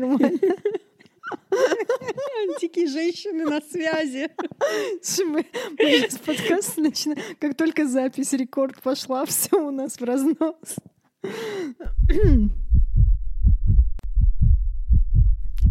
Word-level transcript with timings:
нормально. 0.00 0.38
Антики 2.42 2.86
женщины 2.86 3.44
на 3.44 3.60
связи. 3.60 4.30
Мы, 5.24 5.46
мы 5.78 5.90
сейчас 5.90 6.18
подкаст 6.18 6.76
начинаем. 6.76 7.20
Как 7.40 7.56
только 7.56 7.86
запись, 7.86 8.32
рекорд 8.32 8.80
пошла, 8.82 9.24
все 9.24 9.56
у 9.56 9.70
нас 9.70 9.98
в 9.98 10.04
разнос. 10.04 10.76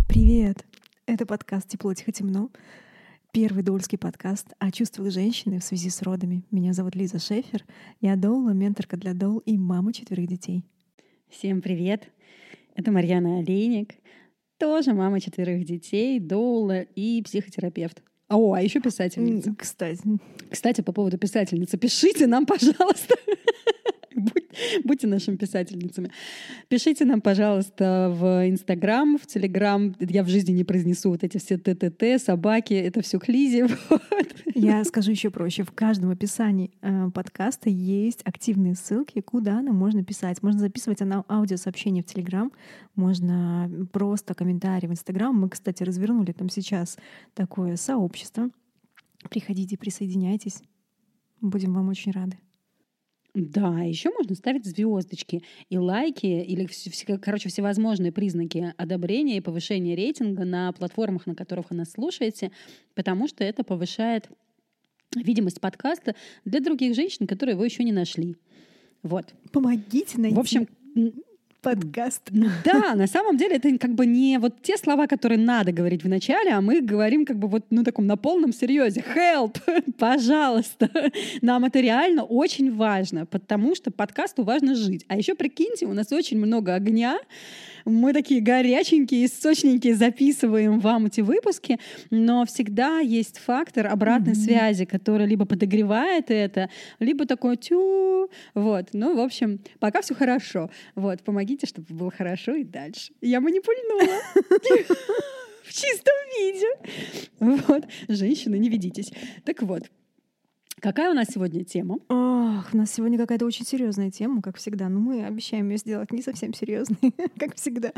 Привет! 0.08 0.66
Это 1.06 1.26
подкаст 1.26 1.68
«Тепло, 1.70 1.94
тихо, 1.94 2.12
темно». 2.12 2.50
Первый 3.32 3.64
дольский 3.64 3.98
подкаст 3.98 4.48
о 4.60 4.72
чувствах 4.72 5.12
женщины 5.12 5.60
в 5.60 5.64
связи 5.64 5.90
с 5.90 6.02
родами. 6.02 6.44
Меня 6.52 6.74
зовут 6.74 6.96
Лиза 6.96 7.20
Шефер. 7.20 7.66
Я 8.00 8.16
доула, 8.16 8.52
менторка 8.52 8.98
для 8.98 9.14
доул 9.14 9.40
и 9.40 9.58
мама 9.58 9.92
четверых 9.94 10.28
детей. 10.28 10.64
Всем 11.30 11.62
привет. 11.62 12.10
Это 12.76 12.92
Марьяна 12.92 13.40
Олейник, 13.40 13.96
тоже 14.58 14.94
мама 14.94 15.20
четверых 15.20 15.66
детей, 15.66 16.20
доула 16.20 16.82
и 16.82 17.22
психотерапевт. 17.22 18.02
О, 18.30 18.54
а 18.54 18.62
еще 18.62 18.80
писательница. 18.82 19.54
Кстати, 19.58 20.02
Кстати, 20.50 20.82
по 20.82 20.92
поводу 20.92 21.18
писательницы, 21.18 21.78
пишите 21.78 22.26
нам, 22.28 22.46
пожалуйста. 22.48 23.16
Будь- 24.16 24.45
Будьте 24.84 25.08
нашими 25.08 25.36
писательницами. 25.36 26.12
Пишите 26.68 27.06
нам, 27.06 27.22
пожалуйста, 27.22 28.14
в 28.14 28.50
Инстаграм, 28.50 29.18
в 29.18 29.26
Телеграм. 29.26 29.96
Я 30.00 30.24
в 30.24 30.30
жизни 30.30 30.52
не 30.52 30.64
произнесу 30.64 31.10
вот 31.10 31.24
эти 31.24 31.38
все 31.38 31.58
ТТТ, 31.58 32.22
собаки. 32.22 32.74
Это 32.74 33.02
все 33.02 33.20
к 33.20 33.28
Лизе. 33.28 33.68
Вот. 33.90 34.28
я 34.56 34.84
скажу 34.84 35.12
еще 35.12 35.30
проще. 35.30 35.64
В 35.64 35.72
каждом 35.72 36.10
описании 36.10 36.72
э, 36.82 37.10
подкаста 37.14 37.70
есть 37.70 38.22
активные 38.24 38.76
ссылки, 38.76 39.22
куда 39.22 39.62
нам 39.62 39.76
можно 39.76 40.04
писать. 40.04 40.42
Можно 40.42 40.60
записывать 40.60 41.02
аудиосообщение 41.02 42.04
в 42.04 42.06
Телеграм, 42.06 42.52
можно 42.96 43.70
просто 43.92 44.34
комментарии 44.34 44.88
в 44.88 44.92
Инстаграм. 44.92 45.36
Мы, 45.36 45.50
кстати, 45.50 45.84
развернули 45.84 46.32
там 46.32 46.50
сейчас 46.50 46.98
такое 47.34 47.76
сообщество. 47.76 48.50
Приходите, 49.30 49.78
присоединяйтесь. 49.78 50.62
Будем 51.42 51.74
вам 51.74 51.90
очень 51.90 52.12
рады. 52.12 52.38
Да, 53.36 53.82
еще 53.82 54.12
можно 54.12 54.34
ставить 54.34 54.66
звездочки 54.66 55.44
и 55.70 55.78
лайки, 55.78 56.26
или, 56.26 56.70
короче, 57.18 57.50
всевозможные 57.50 58.14
признаки 58.14 58.74
одобрения 58.78 59.38
и 59.38 59.42
повышения 59.42 59.94
рейтинга 59.94 60.46
на 60.46 60.72
платформах, 60.72 61.28
на 61.28 61.36
которых 61.36 61.70
вы 61.70 61.76
нас 61.76 61.92
слушаете, 61.92 62.52
потому 62.94 63.28
что 63.28 63.44
это 63.44 63.66
повышает 63.66 64.30
видимость 65.14 65.60
подкаста 65.60 66.16
для 66.46 66.62
других 66.62 66.96
женщин, 66.96 67.28
которые 67.28 67.56
его 67.56 67.66
еще 67.66 67.84
не 67.84 67.92
нашли. 67.92 68.38
Вот. 69.04 69.34
Помогите 69.52 70.18
найти 70.18 70.36
В 70.36 70.40
общем, 70.40 70.68
подкаст. 71.66 72.22
ну 72.32 72.48
да, 72.64 72.94
на 72.96 73.08
самом 73.08 73.38
деле 73.38 73.56
это 73.56 73.78
как 73.80 73.96
бы 73.96 74.06
не 74.06 74.38
вот 74.38 74.62
те 74.62 74.78
слова, 74.78 75.08
которые 75.08 75.40
надо 75.40 75.72
говорить 75.72 76.04
в 76.04 76.08
начале, 76.08 76.52
а 76.52 76.62
мы 76.62 76.80
говорим 76.80 77.26
как 77.26 77.40
бы 77.40 77.48
вот 77.48 77.66
ну 77.72 77.84
таком 77.84 78.06
на 78.06 78.18
полном 78.18 78.54
серьезе. 78.54 79.04
Help, 79.16 79.58
пожалуйста. 79.98 80.90
Нам 81.42 81.66
это 81.66 81.80
реально 81.80 82.24
очень 82.24 82.72
важно, 82.76 83.26
потому 83.26 83.74
что 83.76 83.90
подкасту 83.90 84.44
важно 84.44 84.76
жить. 84.76 85.06
А 85.08 85.18
еще 85.18 85.34
прикиньте, 85.34 85.88
у 85.88 85.94
нас 85.94 86.12
очень 86.12 86.38
много 86.38 86.76
огня, 86.76 87.18
мы 87.86 88.14
такие 88.14 88.42
горяченькие, 88.42 89.28
сочненькие 89.28 89.96
записываем 89.96 90.80
вам 90.80 91.06
эти 91.06 91.22
выпуски, 91.22 91.80
но 92.10 92.46
всегда 92.46 93.00
есть 93.00 93.38
фактор 93.38 93.88
обратной 93.88 94.34
Мгм. 94.34 94.42
связи, 94.42 94.86
который 94.86 95.28
либо 95.28 95.46
подогревает 95.46 96.32
это, 96.32 96.70
либо 97.00 97.26
такой 97.26 97.58
тю, 97.58 98.30
вот. 98.54 98.90
Ну, 98.94 99.16
в 99.16 99.20
общем, 99.20 99.60
пока 99.80 100.02
все 100.02 100.16
хорошо. 100.16 100.70
Вот, 100.96 101.24
помогите, 101.24 101.68
чтобы 101.68 101.94
было 101.94 102.12
хорошо 102.12 102.56
и 102.56 102.64
дальше. 102.64 103.14
Я 103.22 103.40
манипульнула. 103.40 104.22
В 105.64 105.74
чистом 105.74 106.14
виде. 106.40 106.68
Вот. 107.40 107.86
Женщины, 108.08 108.56
не 108.58 108.70
ведитесь. 108.70 109.12
Так 109.44 109.64
вот, 109.64 109.84
какая 110.80 111.12
у 111.12 111.14
нас 111.14 111.28
сегодня 111.34 111.64
тема? 111.64 112.00
Ох, 112.10 112.74
у 112.74 112.78
нас 112.78 112.92
сегодня 112.92 113.18
какая-то 113.18 113.46
очень 113.46 113.66
серьезная 113.66 114.12
тема, 114.12 114.42
как 114.42 114.58
всегда. 114.58 114.90
Но 114.90 115.00
мы 115.00 115.26
обещаем 115.26 115.70
ее 115.70 115.78
сделать 115.78 116.12
не 116.12 116.22
совсем 116.22 116.54
серьезной, 116.54 117.14
как 117.40 117.56
всегда. 117.56 117.94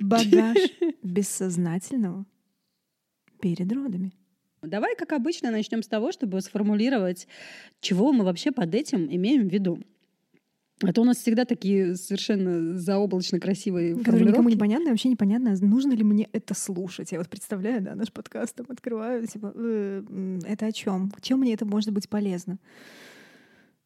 Багаж 0.00 0.56
бессознательного 1.02 2.26
перед 3.40 3.70
родами. 3.72 4.12
Давай, 4.62 4.96
как 4.96 5.12
обычно, 5.12 5.50
начнем 5.50 5.82
с 5.82 5.88
того, 5.88 6.10
чтобы 6.12 6.40
сформулировать, 6.40 7.28
чего 7.80 8.12
мы 8.12 8.24
вообще 8.24 8.50
под 8.50 8.74
этим 8.74 9.06
имеем 9.14 9.48
в 9.48 9.52
виду. 9.52 9.80
А 10.82 10.92
то 10.92 11.02
у 11.02 11.04
нас 11.04 11.18
всегда 11.18 11.44
такие 11.44 11.94
совершенно 11.94 12.76
заоблачно 12.76 13.38
красивые 13.38 13.94
Которые 13.96 14.26
никому 14.26 14.48
не 14.48 14.56
понятны, 14.56 14.90
вообще 14.90 15.08
непонятно, 15.08 15.54
нужно 15.60 15.92
ли 15.92 16.02
мне 16.02 16.28
это 16.32 16.54
слушать. 16.54 17.12
Я 17.12 17.18
вот 17.18 17.28
представляю, 17.28 17.80
да, 17.80 17.94
наш 17.94 18.12
подкаст 18.12 18.56
там 18.56 18.66
открываю, 18.68 19.26
типа, 19.26 19.52
«Э, 19.54 20.40
это 20.44 20.66
о 20.66 20.72
чем? 20.72 21.12
Чем 21.20 21.40
мне 21.40 21.54
это 21.54 21.64
может 21.64 21.92
быть 21.92 22.08
полезно? 22.08 22.58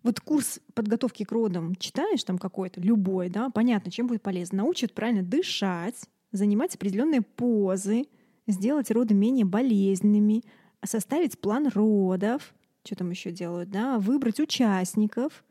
Вот 0.02 0.20
курс 0.20 0.60
подготовки 0.74 1.24
к 1.24 1.32
родам 1.32 1.74
читаешь 1.74 2.24
там 2.24 2.38
какой-то, 2.38 2.80
любой, 2.80 3.28
да, 3.28 3.50
понятно, 3.50 3.90
чем 3.90 4.06
будет 4.06 4.22
полезно. 4.22 4.58
Научат 4.58 4.94
правильно 4.94 5.22
дышать, 5.22 5.96
занимать 6.32 6.74
определенные 6.74 7.20
позы, 7.20 8.04
сделать 8.46 8.90
роды 8.90 9.14
менее 9.14 9.44
болезненными, 9.44 10.44
составить 10.84 11.38
план 11.38 11.68
родов, 11.68 12.54
что 12.84 12.94
там 12.94 13.10
еще 13.10 13.32
делают, 13.32 13.70
да, 13.70 13.98
выбрать 13.98 14.40
участников, 14.40 15.44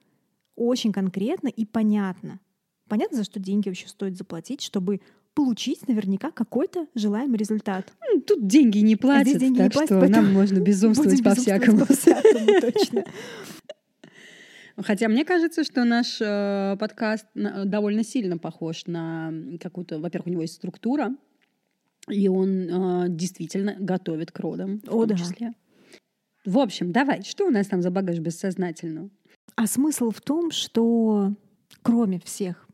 очень 0.57 0.91
конкретно 0.91 1.47
и 1.47 1.65
понятно. 1.65 2.41
Понятно, 2.89 3.17
за 3.17 3.23
что 3.23 3.39
деньги 3.39 3.69
вообще 3.69 3.87
стоит 3.87 4.17
заплатить, 4.17 4.61
чтобы 4.61 5.01
получить 5.33 5.87
наверняка 5.87 6.31
какой-то 6.31 6.87
желаемый 6.95 7.37
результат. 7.37 7.93
Тут 8.25 8.47
деньги 8.47 8.79
не 8.79 8.95
платят, 8.95 9.35
А 9.35 9.39
деньги 9.39 9.59
не 9.59 9.69
так 9.69 9.73
платят, 9.73 9.97
что 9.97 10.09
нам 10.09 10.33
можно 10.33 10.59
безумствовать 10.59 11.23
по-всякому. 11.23 11.81
безумствовать 11.81 12.23
по-всякому, 12.23 12.61
точно. 12.61 13.05
Хотя 14.77 15.07
мне 15.09 15.25
кажется, 15.25 15.63
что 15.63 15.83
наш 15.85 16.19
э, 16.21 16.75
подкаст 16.79 17.25
на- 17.33 17.65
довольно 17.65 18.03
сильно 18.03 18.37
похож 18.37 18.85
на 18.85 19.33
какую-то, 19.59 19.99
во-первых, 19.99 20.27
у 20.27 20.29
него 20.31 20.41
есть 20.41 20.55
структура, 20.55 21.15
и 22.09 22.27
он 22.27 22.69
э, 22.69 23.05
действительно 23.09 23.75
готовит 23.79 24.31
к 24.31 24.39
родам 24.39 24.77
в 24.77 24.81
том 24.87 25.07
да. 25.07 25.15
числе. 25.15 25.53
В 26.45 26.59
общем, 26.59 26.91
давай, 26.91 27.23
что 27.23 27.45
у 27.45 27.49
нас 27.49 27.67
там 27.67 27.81
за 27.81 27.89
багаж 27.91 28.19
бессознательного? 28.19 29.09
А 29.57 29.65
смысл 29.65 30.11
в 30.11 30.21
том, 30.21 30.51
что 30.51 31.33
кроме 31.81 32.19
всех 32.19 32.67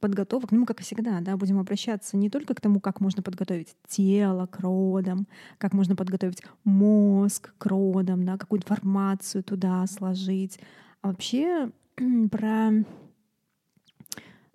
подготовок, 0.00 0.52
ну, 0.52 0.60
мы, 0.60 0.66
как 0.66 0.80
и 0.80 0.82
всегда, 0.82 1.20
да, 1.22 1.34
будем 1.38 1.58
обращаться 1.58 2.18
не 2.18 2.28
только 2.28 2.54
к 2.54 2.60
тому, 2.60 2.78
как 2.78 3.00
можно 3.00 3.22
подготовить 3.22 3.74
тело 3.88 4.46
к 4.46 4.60
родам, 4.60 5.26
как 5.56 5.72
можно 5.72 5.96
подготовить 5.96 6.42
мозг 6.62 7.54
к 7.56 7.64
родам, 7.64 8.26
да, 8.26 8.36
какую 8.36 8.60
информацию 8.60 9.42
туда 9.42 9.86
сложить, 9.86 10.60
а 11.00 11.08
вообще 11.08 11.70
про 12.30 12.84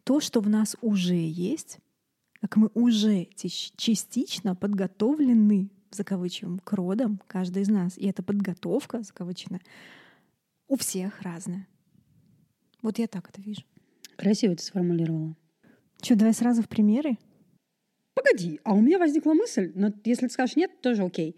то, 0.03 0.19
что 0.19 0.39
в 0.39 0.49
нас 0.49 0.77
уже 0.81 1.15
есть, 1.15 1.79
как 2.41 2.57
мы 2.57 2.69
уже 2.75 3.23
тич- 3.23 3.73
частично 3.75 4.55
подготовлены, 4.55 5.71
закавычиваем, 5.89 6.59
к 6.59 6.73
родам, 6.73 7.19
каждый 7.25 7.63
из 7.63 7.69
нас. 7.69 7.97
И 7.97 8.05
эта 8.05 8.21
подготовка, 8.21 9.01
закавыченная, 9.01 9.61
у 10.71 10.77
всех 10.77 11.21
разная. 11.21 11.67
Вот 12.81 12.97
я 12.97 13.07
так 13.07 13.29
это 13.29 13.41
вижу. 13.41 13.63
Красиво 14.15 14.55
ты 14.55 14.63
сформулировала. 14.63 15.35
Что, 16.01 16.15
давай 16.15 16.33
сразу 16.33 16.63
в 16.63 16.69
примеры? 16.69 17.17
Погоди, 18.15 18.61
а 18.63 18.73
у 18.73 18.79
меня 18.79 18.97
возникла 18.97 19.33
мысль, 19.33 19.73
но 19.75 19.91
если 20.05 20.27
ты 20.27 20.33
скажешь 20.33 20.55
нет, 20.55 20.81
тоже 20.81 21.03
окей. 21.03 21.35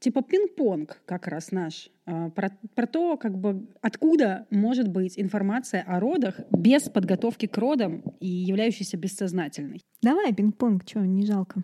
Типа 0.00 0.22
пинг-понг 0.22 1.02
как 1.06 1.28
раз 1.28 1.52
наш. 1.52 1.88
а, 2.04 2.30
Про, 2.30 2.50
про 2.74 2.86
то, 2.88 3.16
как 3.16 3.38
бы 3.38 3.68
откуда 3.80 4.48
может 4.50 4.88
быть 4.88 5.20
информация 5.20 5.82
о 5.82 6.00
родах 6.00 6.40
без 6.50 6.88
подготовки 6.90 7.46
к 7.46 7.56
родам 7.56 8.02
и 8.18 8.26
являющейся 8.26 8.96
бессознательной. 8.96 9.80
Давай, 10.02 10.34
пинг-понг, 10.34 10.82
что, 10.84 10.98
не 11.00 11.24
жалко. 11.24 11.62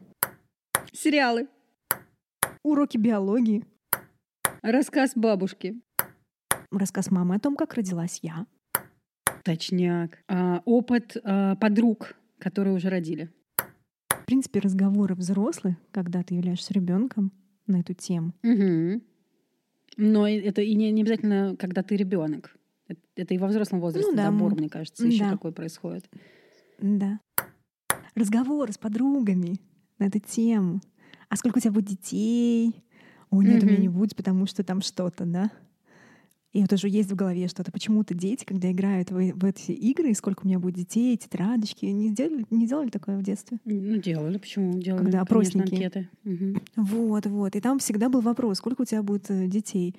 Сериалы. 0.93 1.49
Уроки 2.63 2.99
биологии. 2.99 3.65
Рассказ 4.63 5.13
бабушки. 5.17 5.81
Рассказ 6.71 7.11
мамы 7.11 7.35
о 7.35 7.41
том, 7.41 7.57
как 7.57 7.75
родилась 7.75 8.21
я. 8.23 8.47
Точняк. 9.45 10.19
А, 10.29 10.63
опыт 10.65 11.17
а, 11.25 11.57
подруг, 11.57 12.15
которые 12.39 12.75
уже 12.75 12.91
родили. 12.91 13.31
В 14.09 14.25
принципе, 14.27 14.61
разговоры 14.61 15.15
взрослых, 15.15 15.75
когда 15.91 16.23
ты 16.23 16.35
являешься 16.35 16.73
ребенком 16.73 17.33
на 17.67 17.81
эту 17.81 17.95
тему. 17.95 18.33
Мгм. 18.43 19.03
Но 19.97 20.29
это 20.29 20.63
и 20.63 20.75
не, 20.75 20.91
не 20.93 21.03
обязательно, 21.03 21.57
когда 21.59 21.83
ты 21.83 21.97
ребенок. 21.97 22.57
Это, 22.87 23.01
это 23.17 23.35
и 23.35 23.39
во 23.39 23.49
взрослом 23.49 23.81
возрасте 23.81 24.11
Ну 24.11 24.17
да, 24.17 24.31
добор, 24.31 24.53
м, 24.53 24.59
мне 24.59 24.69
кажется, 24.69 25.07
еще 25.07 25.25
да. 25.25 25.31
такое 25.33 25.53
происходит. 25.53 26.09
Да. 26.81 27.19
Разговоры 28.15 28.73
с 28.73 28.79
подругами 28.79 29.59
на 29.99 30.05
эту 30.05 30.21
тему. 30.21 30.81
А 31.29 31.37
сколько 31.37 31.59
у 31.59 31.61
тебя 31.61 31.73
будет 31.73 31.87
детей? 31.87 32.85
о, 33.31 33.43
нет, 33.43 33.63
у 33.63 33.67
меня 33.67 33.79
не 33.79 33.89
будет, 33.89 34.17
потому 34.17 34.47
что 34.47 34.65
там 34.65 34.81
что-то, 34.81 35.25
да? 35.25 35.51
И 36.53 36.61
вот 36.63 36.73
уже 36.73 36.89
есть 36.89 37.11
в 37.13 37.15
голове 37.15 37.47
что-то. 37.47 37.71
Почему-то 37.71 38.13
дети, 38.13 38.45
когда 38.45 38.73
играют 38.73 39.11
в, 39.13 39.15
в 39.15 39.45
эти 39.45 39.71
игры, 39.71 40.11
и 40.11 40.15
сколько 40.15 40.43
у 40.45 40.49
меня 40.49 40.59
будет 40.59 40.75
детей, 40.75 41.17
тетрадочки, 41.17 41.87
не 41.87 42.13
делали, 42.13 42.45
не 42.51 42.67
делали 42.67 42.89
такое 42.89 43.19
в 43.19 43.23
детстве? 43.23 43.59
Ну, 43.65 43.97
делали, 43.99 44.39
почему? 44.39 44.73
Делали, 44.73 45.05
Когда 45.05 45.25
конечно, 45.25 45.63
опросники. 45.63 45.75
анкеты. 45.75 46.09
Мгм. 46.25 46.61
Вот, 46.75 47.27
вот. 47.27 47.55
И 47.55 47.61
там 47.61 47.79
всегда 47.79 48.09
был 48.09 48.21
вопрос, 48.21 48.59
сколько 48.59 48.83
у 48.83 48.85
тебя 48.85 49.03
будет 49.05 49.31
э, 49.31 49.47
детей. 49.47 49.95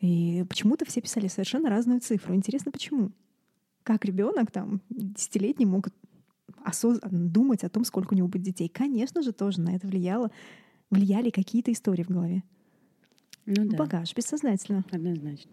И 0.00 0.44
почему-то 0.48 0.84
все 0.84 1.00
писали 1.00 1.26
совершенно 1.26 1.70
разную 1.70 2.00
цифру. 2.00 2.34
Интересно, 2.36 2.70
почему? 2.70 3.10
Как 3.82 4.04
ребенок 4.04 4.52
там 4.52 4.82
десятилетний 4.90 5.66
мог 5.66 5.88
осознанно 6.62 7.28
думать 7.28 7.64
о 7.64 7.68
том, 7.68 7.84
сколько 7.84 8.14
у 8.14 8.16
него 8.16 8.28
будет 8.28 8.42
детей? 8.42 8.68
Конечно 8.68 9.22
же, 9.22 9.32
тоже 9.32 9.60
на 9.60 9.74
это 9.74 9.88
влияло, 9.88 10.30
влияли 10.90 11.30
какие-то 11.30 11.72
истории 11.72 12.04
в 12.04 12.10
голове. 12.10 12.44
Ну 13.44 13.68
да, 13.68 13.76
Багаж 13.76 14.14
бессознательно. 14.14 14.84
однозначно. 14.92 15.50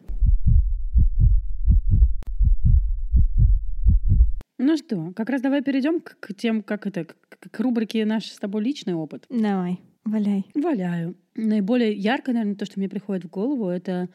Ну 4.58 4.78
что, 4.78 5.12
как 5.16 5.30
раз 5.30 5.42
давай 5.42 5.64
перейдем 5.64 6.00
к, 6.00 6.18
к 6.20 6.34
тем, 6.36 6.62
как 6.62 6.86
это, 6.86 7.06
к, 7.06 7.16
к 7.52 7.60
рубрике 7.60 8.06
«Наш 8.06 8.26
с 8.26 8.38
тобой 8.38 8.64
личный 8.64 8.94
опыт». 8.94 9.26
Давай, 9.30 9.80
валяй. 10.06 10.46
Валяю. 10.54 11.16
Наиболее 11.36 11.94
ярко, 11.94 12.34
наверное, 12.34 12.56
то, 12.56 12.66
что 12.66 12.80
мне 12.80 12.88
приходит 12.88 13.26
в 13.26 13.30
голову, 13.30 13.70
это... 13.70 14.10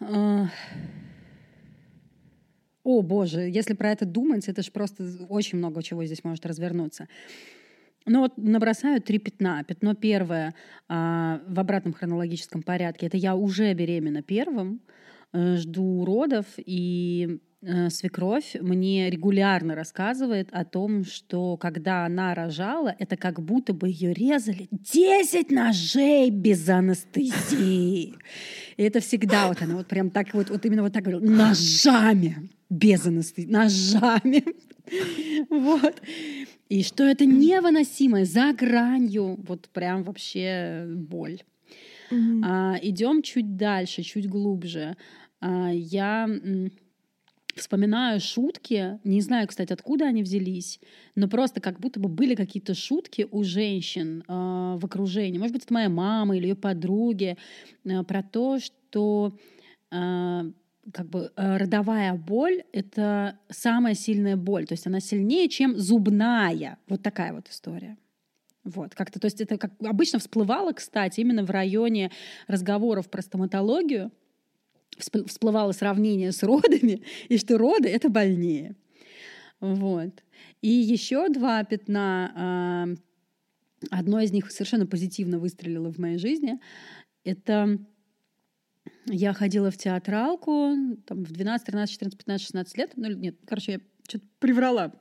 а, 0.00 0.48
О, 2.82 3.02
боже, 3.02 3.42
если 3.42 3.74
про 3.74 3.92
это 3.92 4.04
думать, 4.04 4.48
это 4.48 4.62
же 4.62 4.72
просто 4.72 5.04
очень 5.28 5.58
много 5.58 5.82
чего 5.82 6.04
здесь 6.04 6.24
может 6.24 6.44
развернуться. 6.44 7.06
Ну 8.06 8.20
вот 8.20 8.36
набросаю 8.36 9.00
три 9.00 9.18
пятна. 9.18 9.62
Пятно 9.62 9.94
первое 9.94 10.54
а, 10.88 11.40
в 11.46 11.60
обратном 11.60 11.92
хронологическом 11.92 12.62
порядке. 12.62 13.06
Это 13.06 13.16
я 13.16 13.36
уже 13.36 13.72
беременна 13.74 14.22
первым, 14.22 14.80
жду 15.32 16.04
родов, 16.04 16.46
и 16.56 17.38
э, 17.62 17.90
свекровь 17.90 18.56
мне 18.60 19.10
регулярно 19.10 19.74
рассказывает 19.74 20.48
о 20.52 20.64
том, 20.64 21.04
что 21.04 21.56
когда 21.56 22.04
она 22.04 22.34
рожала, 22.34 22.94
это 22.98 23.16
как 23.16 23.40
будто 23.40 23.72
бы 23.72 23.88
ее 23.88 24.12
резали 24.12 24.68
10 24.70 25.50
ножей 25.50 26.30
без 26.30 26.68
анестезии. 26.68 28.14
И 28.76 28.82
это 28.82 29.00
всегда 29.00 29.48
вот 29.48 29.62
она 29.62 29.76
вот 29.76 29.86
прям 29.86 30.10
так 30.10 30.34
вот, 30.34 30.50
вот 30.50 30.64
именно 30.64 30.82
вот 30.82 30.92
так 30.92 31.04
говорила, 31.04 31.22
ножами 31.22 32.50
без 32.68 33.06
анестезии, 33.06 33.50
ножами. 33.50 34.44
Вот. 35.48 36.02
И 36.68 36.82
что 36.82 37.04
это 37.04 37.24
невыносимо, 37.24 38.24
за 38.24 38.52
гранью, 38.52 39.38
вот 39.46 39.68
прям 39.68 40.02
вообще 40.02 40.84
боль. 40.88 41.40
Мгм. 42.10 42.44
А, 42.44 42.76
идем 42.82 43.22
чуть 43.22 43.56
дальше, 43.56 44.02
чуть 44.02 44.28
глубже. 44.28 44.96
А, 45.40 45.70
я 45.72 46.28
вспоминаю 47.56 48.20
шутки, 48.20 49.00
не 49.04 49.20
знаю, 49.20 49.48
кстати, 49.48 49.72
откуда 49.72 50.06
они 50.06 50.22
взялись, 50.22 50.80
но 51.14 51.28
просто 51.28 51.60
как 51.60 51.80
будто 51.80 51.98
бы 51.98 52.08
были 52.08 52.34
какие-то 52.34 52.74
шутки 52.74 53.26
у 53.30 53.42
женщин 53.42 54.22
а, 54.28 54.76
в 54.76 54.84
окружении. 54.84 55.38
Может 55.38 55.54
быть, 55.54 55.64
это 55.64 55.74
моя 55.74 55.88
мама 55.88 56.36
или 56.36 56.48
ее 56.48 56.54
подруги 56.54 57.36
а, 57.88 58.04
про 58.04 58.22
то, 58.22 58.58
что 58.60 59.32
как 59.90 61.08
бы 61.08 61.32
родовая 61.34 62.14
боль— 62.14 62.62
это 62.72 63.38
самая 63.48 63.94
сильная 63.94 64.36
боль, 64.36 64.66
то 64.66 64.74
есть 64.74 64.86
она 64.86 65.00
сильнее, 65.00 65.48
чем 65.48 65.76
зубная. 65.76 66.78
Вот 66.88 67.02
такая 67.02 67.32
вот 67.32 67.48
история. 67.48 67.96
Вот, 68.62 68.94
как-то, 68.94 69.18
то 69.18 69.26
есть 69.26 69.40
это 69.40 69.58
как 69.58 69.72
обычно 69.82 70.20
всплывало, 70.20 70.72
кстати, 70.72 71.20
именно 71.20 71.42
в 71.42 71.50
районе 71.50 72.12
разговоров 72.46 73.10
про 73.10 73.22
стоматологию, 73.22 74.12
всплывало 74.98 75.72
сравнение 75.72 76.32
с 76.32 76.42
родами, 76.42 77.02
и 77.28 77.38
что 77.38 77.58
роды— 77.58 77.88
это 77.90 78.08
больнее. 78.08 78.76
Вот. 79.60 80.22
И 80.62 80.68
еще 80.68 81.28
два 81.28 81.64
пятна, 81.64 82.32
а, 82.34 83.96
одно 83.96 84.20
из 84.20 84.32
них 84.32 84.50
совершенно 84.50 84.86
позитивно 84.86 85.38
выстрелило 85.38 85.92
в 85.92 85.98
моей 85.98 86.18
жизни. 86.18 86.58
Это 87.24 87.78
я 89.06 89.32
ходила 89.32 89.70
в 89.70 89.76
театралку 89.76 90.74
там, 91.06 91.24
в 91.24 91.32
12, 91.32 91.66
13, 91.66 91.92
14, 91.92 92.18
15, 92.18 92.46
16 92.46 92.78
лет. 92.78 92.92
Ну, 92.96 93.08
нет, 93.10 93.36
короче, 93.46 93.72
я 93.72 93.80
что-то 94.08 94.26
приврала. 94.38 94.92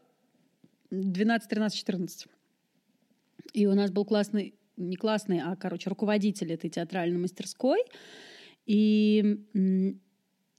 12, 0.91 1.49
13, 1.49 1.77
14. 1.77 2.27
И 3.53 3.65
у 3.65 3.73
нас 3.75 3.91
был 3.91 4.05
классный, 4.05 4.55
не 4.77 4.95
классный, 4.95 5.39
а, 5.39 5.55
короче, 5.55 5.89
руководитель 5.89 6.51
этой 6.51 6.69
театральной 6.69 7.19
мастерской. 7.19 7.83
И 8.65 9.39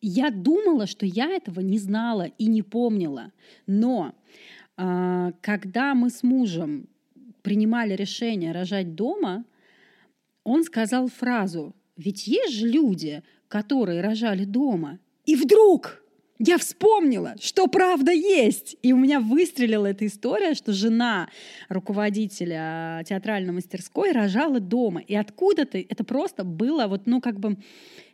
я 0.01 0.31
думала, 0.31 0.87
что 0.87 1.07
я 1.07 1.29
этого 1.31 1.61
не 1.61 1.79
знала 1.79 2.25
и 2.39 2.47
не 2.47 2.63
помнила. 2.63 3.33
Но 3.67 4.15
а, 4.77 5.33
когда 5.43 5.95
мы 5.95 6.11
с 6.11 6.23
мужем 6.23 6.89
принимали 7.43 7.95
решение 7.95 8.53
рожать 8.53 8.95
дома, 8.95 9.45
он 10.45 10.65
сказал 10.65 11.09
фразу, 11.09 11.75
ведь 11.97 12.27
есть 12.27 12.55
же 12.55 12.69
люди, 12.69 13.23
которые 13.49 14.01
рожали 14.01 14.45
дома. 14.45 14.99
И 15.27 15.37
вдруг 15.37 16.03
я 16.43 16.57
вспомнила, 16.57 17.35
что 17.39 17.67
правда 17.67 18.13
есть. 18.13 18.75
И 18.83 18.95
у 18.95 18.97
меня 18.97 19.21
выстрелила 19.21 19.87
эта 19.87 20.07
история, 20.07 20.55
что 20.55 20.73
жена 20.73 21.29
руководителя 21.69 23.05
театральной 23.07 23.53
мастерской 23.53 24.13
рожала 24.13 24.59
дома. 24.59 25.03
И 25.03 25.15
откуда-то 25.15 25.77
это 25.79 26.03
просто 26.03 26.43
было 26.43 26.87
вот, 26.87 27.03
ну, 27.05 27.21
как 27.21 27.39
бы, 27.39 27.59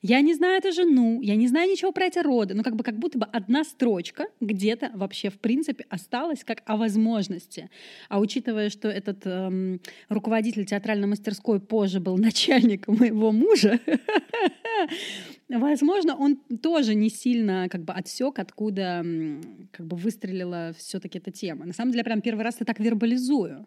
я 0.06 0.20
не 0.20 0.35
знаю 0.35 0.58
эту 0.58 0.73
жену, 0.73 1.20
я 1.20 1.35
не 1.35 1.49
знаю 1.49 1.69
ничего 1.69 1.91
про 1.93 2.05
эти 2.06 2.20
роды, 2.20 2.55
но 2.55 2.62
как 2.62 2.76
бы 2.76 2.85
как 2.85 2.97
будто 2.97 3.19
бы 3.19 3.26
одна 3.26 3.64
строчка 3.64 4.26
где-то 4.41 4.93
вообще 4.94 5.31
в 5.31 5.38
принципе 5.38 5.85
осталась 5.91 6.44
как 6.44 6.62
о 6.64 6.76
возможности. 6.76 7.69
А 8.08 8.20
учитывая, 8.20 8.70
что 8.70 8.88
этот 8.88 9.26
эм, 9.26 9.81
руководитель 10.08 10.64
театральной 10.64 11.08
мастерской 11.08 11.58
позже 11.58 11.99
был 11.99 12.17
начальником 12.29 12.97
моего 12.97 13.32
мужа, 13.32 13.81
возможно, 15.48 16.15
он 16.15 16.36
тоже 16.63 16.94
не 16.94 17.10
сильно 17.10 17.69
как 17.69 17.82
бы 17.82 17.93
отсек, 17.93 18.39
откуда 18.39 19.05
как 19.72 19.86
бы 19.86 19.96
выстрелила 19.96 20.72
все-таки 20.79 21.19
эта 21.19 21.32
тема. 21.32 21.67
На 21.67 21.72
самом 21.72 21.91
деле, 21.91 22.01
я 22.01 22.05
прям 22.05 22.20
первый 22.20 22.43
раз 22.43 22.56
это 22.56 22.67
так 22.67 22.79
вербализую. 22.79 23.67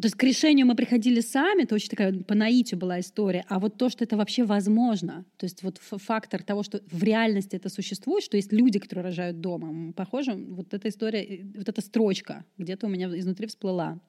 То 0.00 0.06
есть 0.06 0.16
к 0.16 0.22
решению 0.24 0.66
мы 0.66 0.74
приходили 0.74 1.20
сами, 1.20 1.62
это 1.62 1.76
очень 1.76 1.88
такая 1.88 2.12
по 2.12 2.34
наитию 2.34 2.80
была 2.80 2.98
история, 2.98 3.44
а 3.48 3.60
вот 3.60 3.78
то, 3.78 3.88
что 3.88 4.02
это 4.02 4.16
вообще 4.16 4.42
возможно, 4.42 5.24
то 5.36 5.44
есть 5.44 5.62
вот 5.62 5.78
фактор 5.78 6.42
того, 6.42 6.64
что 6.64 6.80
в 6.90 7.04
реальности 7.04 7.54
это 7.54 7.68
существует, 7.68 8.24
что 8.24 8.36
есть 8.36 8.52
люди, 8.52 8.80
которые 8.80 9.04
рожают 9.04 9.40
дома, 9.40 9.92
похоже, 9.92 10.34
вот 10.34 10.74
эта 10.74 10.88
история, 10.88 11.46
вот 11.56 11.68
эта 11.68 11.80
строчка 11.80 12.44
где-то 12.58 12.86
у 12.86 12.90
меня 12.90 13.06
изнутри 13.16 13.46
всплыла. 13.46 14.00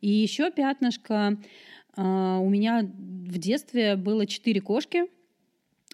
И 0.00 0.08
еще 0.08 0.50
пятнышко. 0.50 1.38
а, 1.94 2.38
У 2.38 2.48
меня 2.48 2.82
в 2.82 3.38
детстве 3.38 3.94
было 3.94 4.26
четыре 4.26 4.60
кошки, 4.60 5.04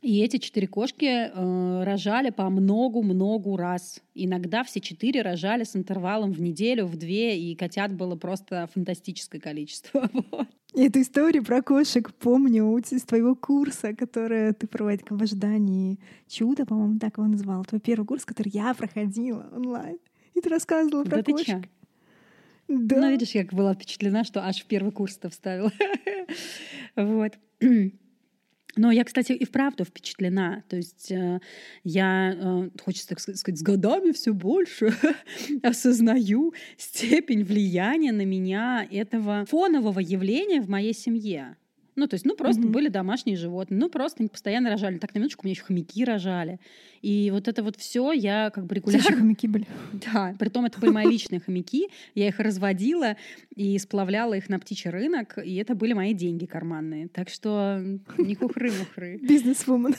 и 0.02 0.20
эти 0.20 0.36
четыре 0.36 0.66
кошки 0.66 1.04
э, 1.06 1.84
рожали 1.84 2.30
по 2.30 2.48
многу-многу 2.50 3.56
раз. 3.56 4.00
Иногда 4.14 4.62
все 4.62 4.80
четыре 4.80 5.22
рожали 5.22 5.64
с 5.64 5.74
интервалом 5.74 6.32
в 6.32 6.40
неделю, 6.40 6.86
в 6.86 6.96
две, 6.96 7.38
и 7.38 7.54
котят 7.56 7.94
было 7.94 8.14
просто 8.16 8.68
фантастическое 8.74 9.40
количество. 9.40 10.08
Вот. 10.30 10.48
Эту 10.74 11.00
историю 11.00 11.42
про 11.42 11.62
кошек 11.62 12.12
помню 12.12 12.76
из 12.76 13.02
твоего 13.04 13.34
курса, 13.34 13.94
который 13.94 14.52
ты 14.52 14.66
проводил 14.66 15.16
в 15.16 15.22
ожидании 15.22 15.98
чуда, 16.28 16.66
по-моему, 16.66 16.98
так 16.98 17.16
его 17.16 17.26
назвал. 17.26 17.64
Твой 17.64 17.80
первый 17.80 18.04
курс, 18.04 18.26
который 18.26 18.50
я 18.52 18.74
проходила 18.74 19.48
онлайн. 19.56 19.98
И 20.34 20.40
ты 20.42 20.50
рассказывала 20.50 21.04
про 21.04 21.16
Да 21.16 21.22
ты 21.22 21.32
кошек. 21.32 21.46
чё? 21.46 21.62
Да. 22.68 22.96
Ну, 23.00 23.10
видишь, 23.10 23.30
я 23.30 23.44
как 23.44 23.54
была 23.54 23.72
впечатлена, 23.74 24.24
что 24.24 24.44
аж 24.44 24.60
в 24.62 24.66
первый 24.66 24.92
курс-то 24.92 25.30
вставила. 25.30 25.72
Вот. 26.96 27.32
Но 28.76 28.92
я, 28.92 29.04
кстати, 29.04 29.32
и 29.32 29.44
вправду 29.44 29.84
впечатлена. 29.84 30.62
То 30.68 30.76
есть 30.76 31.10
э, 31.10 31.40
я, 31.82 32.32
э, 32.34 32.70
хочется 32.84 33.08
так 33.08 33.20
сказать, 33.20 33.58
с 33.58 33.62
годами 33.62 34.12
все 34.12 34.32
больше 34.32 34.94
осознаю 35.62 36.52
степень 36.76 37.42
влияния 37.42 38.12
на 38.12 38.24
меня 38.24 38.86
этого 38.90 39.46
фонового 39.46 40.00
явления 40.00 40.60
в 40.60 40.68
моей 40.68 40.92
семье. 40.92 41.56
Ну, 41.96 42.06
то 42.06 42.14
есть, 42.14 42.26
ну, 42.26 42.36
просто 42.36 42.60
Мгм. 42.62 42.72
были 42.72 42.88
домашние 42.88 43.36
животные, 43.36 43.80
ну, 43.80 43.88
просто 43.88 44.18
они 44.20 44.28
постоянно 44.28 44.68
рожали. 44.70 44.98
Так, 44.98 45.14
на 45.14 45.18
минуточку, 45.18 45.42
у 45.42 45.46
меня 45.46 45.52
еще 45.54 45.62
хомяки 45.64 46.04
рожали. 46.04 46.60
И 47.00 47.30
вот 47.32 47.48
это 47.48 47.62
вот 47.62 47.76
все 47.76 48.12
я 48.12 48.50
как 48.50 48.66
бы 48.66 48.74
регулярно 48.74 49.16
хомяки 49.16 49.48
были. 49.48 49.66
да, 50.12 50.34
притом 50.38 50.66
это 50.66 50.78
были 50.78 50.90
мои 50.90 51.06
личные 51.06 51.40
хомяки. 51.40 51.88
Я 52.14 52.28
их 52.28 52.38
разводила 52.38 53.16
и 53.54 53.78
сплавляла 53.78 54.34
их 54.34 54.48
на 54.50 54.58
птичий 54.58 54.90
рынок, 54.90 55.38
и 55.42 55.54
это 55.56 55.74
были 55.74 55.94
мои 55.94 56.12
деньги 56.14 56.44
карманные. 56.46 57.08
Так 57.08 57.28
что 57.30 57.80
не 58.18 58.34
хухры-мухры. 58.34 59.18
Бизнес-вумен. 59.22 59.94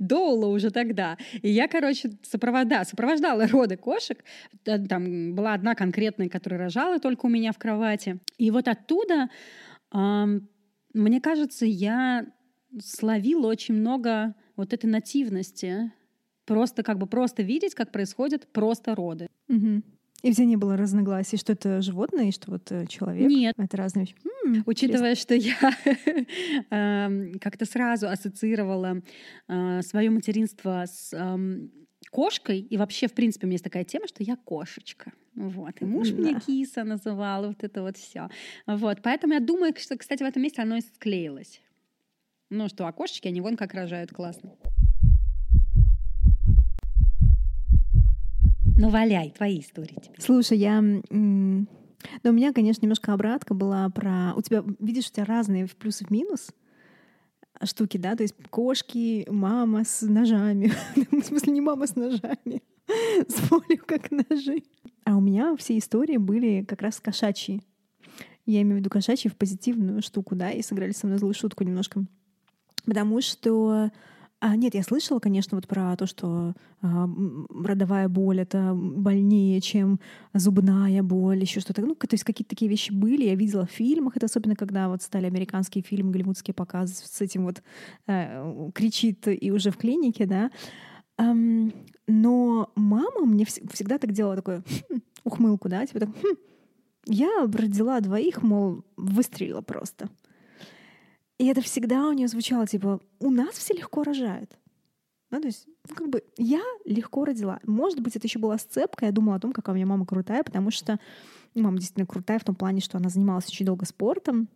Доула 0.00 0.46
уже 0.48 0.72
тогда. 0.72 1.16
И 1.42 1.48
я, 1.50 1.68
короче, 1.68 2.10
сопровода, 2.22 2.82
сопровождала 2.84 3.46
роды 3.46 3.76
кошек. 3.76 4.18
Т- 4.64 4.78
Там 4.86 5.34
была 5.36 5.54
одна 5.54 5.76
конкретная, 5.76 6.28
которая 6.28 6.58
рожала 6.58 6.98
только 6.98 7.26
у 7.26 7.28
меня 7.28 7.52
в 7.52 7.58
кровати. 7.58 8.18
И 8.36 8.50
вот 8.50 8.66
оттуда 8.66 9.28
ам, 9.92 10.48
Мне 10.96 11.20
кажется, 11.20 11.66
я 11.66 12.26
словила 12.82 13.48
очень 13.48 13.74
много 13.74 14.34
вот 14.56 14.72
этой 14.72 14.86
нативности. 14.86 15.92
Просто 16.46 16.82
как 16.82 16.96
бы 16.96 17.06
просто 17.06 17.42
видеть, 17.42 17.74
как 17.74 17.92
происходят 17.92 18.46
просто 18.50 18.94
роды. 18.94 19.28
Угу. 19.48 19.82
И 20.22 20.30
где 20.30 20.46
не 20.46 20.56
было 20.56 20.76
разногласий, 20.76 21.36
что 21.36 21.52
это 21.52 21.82
животное 21.82 22.28
и 22.28 22.32
что 22.32 22.52
вот 22.52 22.72
э, 22.72 22.86
человек? 22.86 23.28
Нет. 23.28 23.54
Это 23.58 23.76
разные 23.76 24.06
вещи. 24.06 24.16
М-м, 24.24 24.62
Учитывая, 24.64 25.14
что 25.16 25.34
я 25.34 25.56
эм, 26.70 27.38
как-то 27.40 27.66
сразу 27.66 28.08
ассоциировала 28.08 29.02
э, 29.48 29.82
свое 29.82 30.08
материнство 30.08 30.84
с 30.86 31.12
эм, 31.12 31.70
кошкой, 32.10 32.60
и 32.60 32.76
вообще, 32.76 33.08
в 33.08 33.12
принципе, 33.14 33.46
у 33.46 33.48
меня 33.48 33.54
есть 33.54 33.64
такая 33.64 33.84
тема, 33.84 34.06
что 34.06 34.22
я 34.22 34.36
кошечка. 34.36 35.12
Вот. 35.34 35.80
И 35.80 35.84
муж 35.84 36.10
да. 36.10 36.16
меня 36.16 36.40
киса 36.40 36.84
называл, 36.84 37.48
вот 37.48 37.62
это 37.62 37.82
вот 37.82 37.96
все. 37.96 38.28
Вот. 38.66 39.02
Поэтому 39.02 39.34
я 39.34 39.40
думаю, 39.40 39.74
что, 39.76 39.96
кстати, 39.96 40.22
в 40.22 40.26
этом 40.26 40.42
месте 40.42 40.62
оно 40.62 40.76
и 40.76 40.80
склеилось. 40.80 41.60
Ну 42.48 42.68
что, 42.68 42.86
а 42.86 42.92
кошечки, 42.92 43.28
они 43.28 43.40
вон 43.40 43.56
как 43.56 43.74
рожают 43.74 44.12
классно. 44.12 44.52
Ну, 48.78 48.90
валяй, 48.90 49.30
твои 49.30 49.60
истории 49.60 49.94
тебе. 49.94 50.14
Слушай, 50.18 50.58
я... 50.58 50.80
Но 50.80 52.30
у 52.30 52.32
меня, 52.32 52.52
конечно, 52.52 52.82
немножко 52.82 53.12
обратка 53.12 53.54
была 53.54 53.88
про... 53.88 54.32
У 54.36 54.42
тебя, 54.42 54.62
видишь, 54.78 55.08
у 55.08 55.12
тебя 55.12 55.24
разные 55.24 55.66
в 55.66 55.74
плюс 55.76 56.02
и 56.02 56.04
в 56.04 56.10
минус 56.10 56.50
штуки, 57.64 57.96
да? 57.96 58.16
То 58.16 58.22
есть 58.22 58.34
кошки, 58.50 59.26
мама 59.30 59.84
с 59.84 60.02
ножами. 60.02 60.72
в 61.10 61.24
смысле, 61.24 61.52
не 61.52 61.60
мама 61.60 61.86
с 61.86 61.96
ножами. 61.96 62.62
с 63.28 63.48
болью, 63.48 63.82
как 63.84 64.10
ножи. 64.10 64.62
А 65.04 65.16
у 65.16 65.20
меня 65.20 65.56
все 65.56 65.78
истории 65.78 66.16
были 66.16 66.64
как 66.64 66.82
раз 66.82 67.00
кошачьи. 67.00 67.62
Я 68.44 68.62
имею 68.62 68.76
в 68.76 68.78
виду 68.80 68.90
кошачьи 68.90 69.30
в 69.30 69.36
позитивную 69.36 70.02
штуку, 70.02 70.36
да, 70.36 70.50
и 70.50 70.62
сыграли 70.62 70.92
со 70.92 71.06
мной 71.06 71.18
злую 71.18 71.34
шутку 71.34 71.64
немножко. 71.64 72.04
Потому 72.84 73.20
что 73.20 73.90
а, 74.40 74.54
нет, 74.54 74.74
я 74.74 74.82
слышала, 74.82 75.18
конечно, 75.18 75.56
вот 75.56 75.66
про 75.66 75.96
то, 75.96 76.06
что 76.06 76.54
а, 76.82 77.08
родовая 77.64 78.08
боль 78.08 78.40
это 78.40 78.72
больнее, 78.74 79.60
чем 79.62 79.98
зубная 80.34 81.02
боль, 81.02 81.40
еще 81.40 81.60
что-то. 81.60 81.80
Ну, 81.82 81.94
то 81.94 82.08
есть 82.12 82.24
какие-то 82.24 82.50
такие 82.50 82.70
вещи 82.70 82.92
были. 82.92 83.24
Я 83.24 83.34
видела 83.34 83.66
в 83.66 83.70
фильмах, 83.70 84.16
это 84.16 84.26
особенно 84.26 84.54
когда 84.54 84.88
вот 84.88 85.02
стали 85.02 85.26
американские 85.26 85.82
фильмы, 85.82 86.12
голливудские 86.12 86.54
показы 86.54 86.94
с 86.96 87.20
этим 87.22 87.44
вот 87.44 87.62
э, 88.06 88.70
кричит 88.74 89.26
и 89.26 89.50
уже 89.50 89.70
в 89.70 89.78
клинике, 89.78 90.26
да. 90.26 90.50
Um, 91.18 91.74
но 92.06 92.70
мама 92.74 93.24
мне 93.24 93.44
вс- 93.44 93.66
всегда 93.72 93.96
так 93.96 94.12
делала 94.12 94.36
такое 94.36 94.62
хм, 94.90 94.98
ухмылку, 95.24 95.70
да, 95.70 95.86
типа 95.86 96.00
так, 96.00 96.10
хм, 96.10 96.36
я 97.06 97.48
родила 97.50 98.00
двоих, 98.00 98.42
мол, 98.42 98.84
выстрелила 98.98 99.62
просто. 99.62 100.10
И 101.38 101.46
это 101.46 101.60
всегда 101.60 102.08
у 102.08 102.12
нее 102.12 102.28
звучало, 102.28 102.66
типа, 102.66 103.00
у 103.20 103.30
нас 103.30 103.56
все 103.56 103.74
легко 103.74 104.02
рожают. 104.02 104.56
Ну, 105.30 105.40
то 105.40 105.48
есть, 105.48 105.66
ну, 105.88 105.94
как 105.94 106.08
бы 106.08 106.22
я 106.38 106.62
легко 106.84 107.24
родила. 107.24 107.58
Может 107.64 108.00
быть, 108.00 108.16
это 108.16 108.26
еще 108.26 108.38
была 108.38 108.58
сцепка. 108.58 109.06
Я 109.06 109.12
думала 109.12 109.36
о 109.36 109.40
том, 109.40 109.52
какая 109.52 109.72
у 109.72 109.74
меня 109.74 109.86
мама 109.86 110.06
крутая, 110.06 110.44
потому 110.44 110.70
что 110.70 110.98
ну, 111.54 111.64
мама 111.64 111.78
действительно 111.78 112.06
крутая 112.06 112.38
в 112.38 112.44
том 112.44 112.54
плане, 112.54 112.80
что 112.80 112.98
она 112.98 113.08
занималась 113.08 113.48
очень 113.48 113.66
долго 113.66 113.84
спортом. 113.86 114.48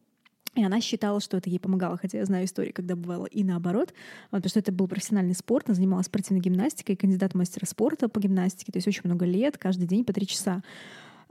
И 0.54 0.64
она 0.64 0.80
считала, 0.80 1.20
что 1.20 1.36
это 1.36 1.48
ей 1.48 1.60
помогало, 1.60 1.96
хотя 1.96 2.18
я 2.18 2.24
знаю 2.24 2.44
истории, 2.44 2.72
когда 2.72 2.96
бывало 2.96 3.26
и 3.26 3.44
наоборот, 3.44 3.94
потому 4.30 4.48
что 4.48 4.58
это 4.58 4.72
был 4.72 4.88
профессиональный 4.88 5.34
спорт, 5.34 5.68
она 5.68 5.76
занималась 5.76 6.06
спортивной 6.06 6.40
гимнастикой, 6.40 6.96
кандидат 6.96 7.34
мастера 7.34 7.66
спорта 7.66 8.08
по 8.08 8.18
гимнастике, 8.18 8.72
то 8.72 8.78
есть 8.78 8.88
очень 8.88 9.02
много 9.04 9.26
лет, 9.26 9.58
каждый 9.58 9.86
день 9.86 10.04
по 10.04 10.12
три 10.12 10.26
часа. 10.26 10.64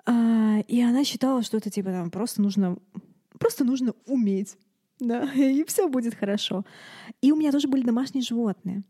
А, 0.05 0.59
и 0.65 0.81
она 0.81 1.03
считала, 1.03 1.43
что 1.43 1.57
это 1.57 1.69
типа 1.69 1.89
там 1.89 2.11
просто 2.11 2.41
нужно, 2.41 2.77
просто 3.37 3.65
нужно 3.65 3.93
уметь 4.05 4.55
да, 4.99 5.23
и 5.35 5.63
все 5.65 5.87
будет 5.87 6.15
хорошо. 6.15 6.65
И 7.21 7.31
у 7.31 7.35
меня 7.35 7.51
тоже 7.51 7.67
были 7.67 7.83
домашние 7.83 8.21
животные. 8.21 8.83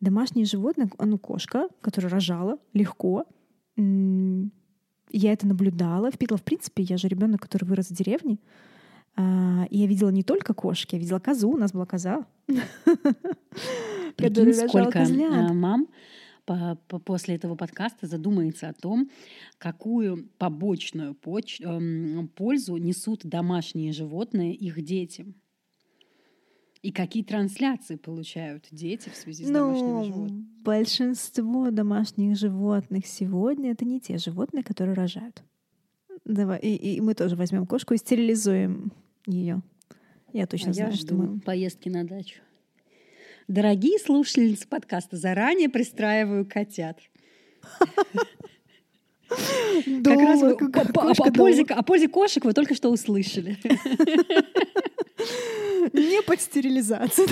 Домашние 0.00 0.44
животные, 0.44 0.90
ну, 0.98 1.18
кошка, 1.18 1.68
которая 1.80 2.12
рожала 2.12 2.58
легко. 2.72 3.26
Я 3.76 5.32
это 5.32 5.46
наблюдала, 5.46 6.10
впитала. 6.10 6.38
В 6.38 6.42
принципе, 6.42 6.82
я 6.82 6.96
же 6.96 7.08
ребенок, 7.08 7.40
который 7.40 7.64
вырос 7.64 7.88
в 7.88 7.94
деревне. 7.94 8.38
А, 9.16 9.66
и 9.70 9.78
я 9.78 9.86
видела 9.86 10.10
не 10.10 10.24
только 10.24 10.54
кошки, 10.54 10.96
я 10.96 11.00
видела 11.00 11.20
козу, 11.20 11.50
у 11.50 11.56
нас 11.56 11.72
была 11.72 11.86
коза. 11.86 12.26
Прикинь, 14.16 14.54
сколько 14.54 15.02
а, 15.02 15.52
мам 15.52 15.88
по, 16.44 16.78
по, 16.88 16.98
после 16.98 17.36
этого 17.36 17.54
подкаста 17.54 18.06
задумается 18.06 18.68
о 18.68 18.72
том, 18.72 19.10
какую 19.58 20.28
побочную 20.38 21.14
поч, 21.14 21.60
э, 21.60 22.26
пользу 22.34 22.76
несут 22.76 23.24
домашние 23.24 23.92
животные 23.92 24.54
их 24.54 24.82
детям. 24.82 25.34
И 26.82 26.92
какие 26.92 27.24
трансляции 27.24 27.96
получают 27.96 28.66
дети 28.70 29.08
в 29.08 29.16
связи 29.16 29.44
с 29.44 29.48
ну, 29.48 29.54
домашними 29.54 30.04
животными? 30.04 30.46
Большинство 30.62 31.70
домашних 31.70 32.36
животных 32.36 33.06
сегодня 33.06 33.72
это 33.72 33.86
не 33.86 34.00
те 34.00 34.18
животные, 34.18 34.62
которые 34.62 34.94
рожают. 34.94 35.42
Давай, 36.26 36.58
и, 36.60 36.96
и 36.96 37.00
мы 37.00 37.14
тоже 37.14 37.36
возьмем 37.36 37.66
кошку 37.66 37.94
и 37.94 37.96
стерилизуем 37.96 38.92
ее. 39.26 39.62
Я 40.34 40.46
точно 40.46 40.72
а 40.72 40.74
знаю, 40.74 40.90
я 40.90 40.96
что 40.96 41.14
мы 41.14 41.40
поездки 41.40 41.88
на 41.88 42.04
дачу. 42.04 42.40
Дорогие 43.48 43.98
слушательницы 43.98 44.66
подкаста, 44.66 45.16
заранее 45.18 45.68
пристраиваю 45.68 46.46
котят. 46.46 46.98
Как 50.02 50.18
раз 50.18 50.42
о 50.42 51.82
пользе, 51.82 52.08
кошек 52.08 52.44
вы 52.44 52.54
только 52.54 52.74
что 52.74 52.90
услышали. 52.90 53.58
Не 55.92 56.22
под 56.22 56.40
стерилизацию. 56.40 57.28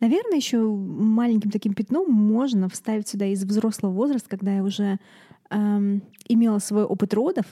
Наверное, 0.00 0.36
еще 0.36 0.58
маленьким 0.60 1.50
таким 1.50 1.72
пятном 1.72 2.10
можно 2.12 2.68
вставить 2.68 3.08
сюда 3.08 3.26
из 3.26 3.42
взрослого 3.44 3.92
возраста, 3.92 4.28
когда 4.28 4.56
я 4.56 4.62
уже 4.62 4.98
эм, 5.50 6.02
имела 6.28 6.58
свой 6.60 6.84
опыт 6.84 7.14
родов, 7.14 7.46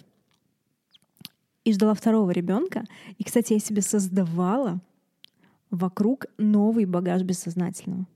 и 1.67 1.73
ждала 1.73 1.95
второго 1.95 2.31
ребенка. 2.31 2.85
И, 3.19 3.25
кстати, 3.25 3.55
я 3.55 3.59
себе 3.59 3.83
создавала 3.83 4.81
вокруг 5.71 6.27
новый 6.39 6.85
багаж 6.85 7.23
бессознательного. 7.23 8.07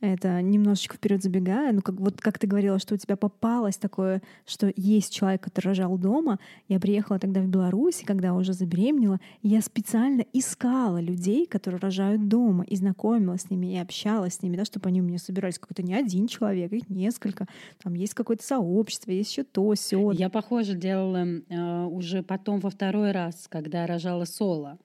Это 0.00 0.42
немножечко 0.42 0.96
вперед 0.96 1.22
забегая, 1.22 1.72
ну 1.72 1.80
как 1.80 1.94
вот 1.94 2.20
как 2.20 2.38
ты 2.38 2.46
говорила, 2.46 2.78
что 2.78 2.94
у 2.94 2.98
тебя 2.98 3.16
попалось 3.16 3.78
такое, 3.78 4.20
что 4.44 4.70
есть 4.76 5.14
человек, 5.14 5.42
который 5.42 5.68
рожал 5.68 5.96
дома. 5.96 6.38
Я 6.68 6.78
приехала 6.78 7.18
тогда 7.18 7.40
в 7.40 7.46
Беларусь, 7.46 8.02
когда 8.04 8.34
уже 8.34 8.52
забеременела, 8.52 9.20
и 9.40 9.48
я 9.48 9.62
специально 9.62 10.22
искала 10.34 11.00
людей, 11.00 11.46
которые 11.46 11.80
рожают 11.80 12.28
дома, 12.28 12.64
и 12.64 12.76
знакомилась 12.76 13.42
с 13.42 13.50
ними, 13.50 13.72
и 13.72 13.78
общалась 13.78 14.34
с 14.34 14.42
ними, 14.42 14.56
да, 14.56 14.66
чтобы 14.66 14.90
они 14.90 15.00
у 15.00 15.04
меня 15.04 15.18
собирались 15.18 15.58
какой-то 15.58 15.82
не 15.82 15.94
один 15.94 16.26
человек, 16.26 16.72
их 16.72 16.90
несколько. 16.90 17.46
Там 17.82 17.94
есть 17.94 18.12
какое-то 18.12 18.44
сообщество, 18.44 19.12
есть 19.12 19.30
еще 19.30 19.44
то, 19.44 19.72
все. 19.72 20.10
Я, 20.10 20.28
похоже, 20.28 20.74
делала 20.74 21.26
э, 21.26 21.84
уже 21.84 22.22
потом 22.22 22.60
во 22.60 22.68
второй 22.68 23.12
раз, 23.12 23.46
когда 23.48 23.86
рожала 23.86 24.26
соло. 24.26 24.78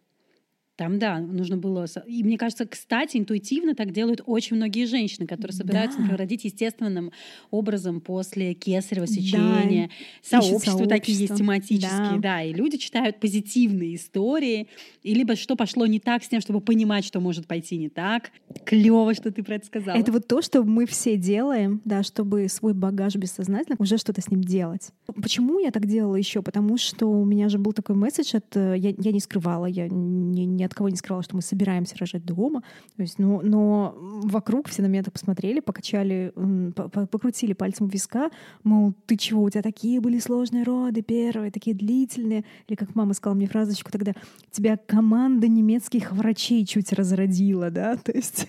Там, 0.81 0.97
да, 0.97 1.19
нужно 1.19 1.57
было... 1.57 1.85
И 2.07 2.23
мне 2.23 2.39
кажется, 2.39 2.65
кстати, 2.65 3.15
интуитивно 3.17 3.75
так 3.75 3.91
делают 3.91 4.23
очень 4.25 4.55
многие 4.55 4.85
женщины, 4.85 5.27
которые 5.27 5.53
собираются, 5.53 5.97
да. 5.97 6.01
например, 6.01 6.19
родить 6.21 6.43
естественным 6.43 7.11
образом 7.51 8.01
после 8.01 8.55
кесарево 8.55 9.05
сечения. 9.05 9.89
Да. 9.89 10.39
Сообщества, 10.39 10.57
сообщества 10.57 10.87
такие 10.87 11.19
есть 11.19 11.35
тематические, 11.35 12.13
да. 12.13 12.17
да. 12.17 12.41
И 12.41 12.51
люди 12.51 12.79
читают 12.79 13.19
позитивные 13.19 13.93
истории, 13.93 14.69
и 15.03 15.13
либо 15.13 15.35
что 15.35 15.55
пошло 15.55 15.85
не 15.85 15.99
так 15.99 16.23
с 16.23 16.29
тем, 16.29 16.41
чтобы 16.41 16.61
понимать, 16.61 17.05
что 17.05 17.19
может 17.19 17.45
пойти 17.45 17.77
не 17.77 17.89
так. 17.89 18.31
Клево, 18.65 19.13
что 19.13 19.31
ты 19.31 19.43
про 19.43 19.57
это 19.57 19.67
сказала. 19.67 19.95
Это 19.95 20.11
вот 20.11 20.27
то, 20.27 20.41
что 20.41 20.63
мы 20.63 20.87
все 20.87 21.15
делаем, 21.15 21.79
да, 21.85 22.01
чтобы 22.01 22.49
свой 22.49 22.73
багаж 22.73 23.15
бессознательно 23.17 23.75
уже 23.77 23.99
что-то 23.99 24.21
с 24.21 24.31
ним 24.31 24.41
делать. 24.41 24.89
Почему 25.05 25.59
я 25.59 25.69
так 25.69 25.85
делала 25.85 26.15
еще? 26.15 26.41
Потому 26.41 26.77
что 26.77 27.05
у 27.05 27.23
меня 27.23 27.49
же 27.49 27.59
был 27.59 27.71
такой 27.71 27.95
месседж, 27.95 28.31
это 28.33 28.73
я, 28.73 28.95
я 28.97 29.11
не 29.11 29.19
скрывала, 29.19 29.67
я 29.67 29.87
не, 29.87 30.47
не 30.47 30.63
от 30.71 30.75
кого 30.75 30.89
не 30.89 30.95
скрывала, 30.95 31.23
что 31.23 31.35
мы 31.35 31.41
собираемся 31.41 31.97
рожать 31.97 32.25
дома. 32.25 32.63
То 32.95 33.01
есть, 33.01 33.19
но, 33.19 33.41
но 33.41 33.93
вокруг 33.97 34.69
все 34.69 34.81
на 34.81 34.87
меня 34.87 35.03
так 35.03 35.13
посмотрели, 35.13 35.59
покачали, 35.59 36.33
покрутили 36.73 37.53
пальцем 37.53 37.87
виска, 37.87 38.29
мол, 38.63 38.93
ты 39.05 39.17
чего, 39.17 39.43
у 39.43 39.49
тебя 39.49 39.61
такие 39.61 39.99
были 39.99 40.19
сложные 40.19 40.63
роды 40.63 41.01
первые, 41.01 41.51
такие 41.51 41.75
длительные. 41.75 42.45
Или 42.67 42.75
как 42.75 42.95
мама 42.95 43.13
сказала 43.13 43.35
мне 43.35 43.47
фразочку 43.47 43.91
тогда, 43.91 44.13
тебя 44.49 44.77
команда 44.77 45.47
немецких 45.47 46.13
врачей 46.13 46.65
чуть 46.65 46.93
разродила, 46.93 47.69
да? 47.69 47.95
То 48.03 48.13
есть 48.13 48.47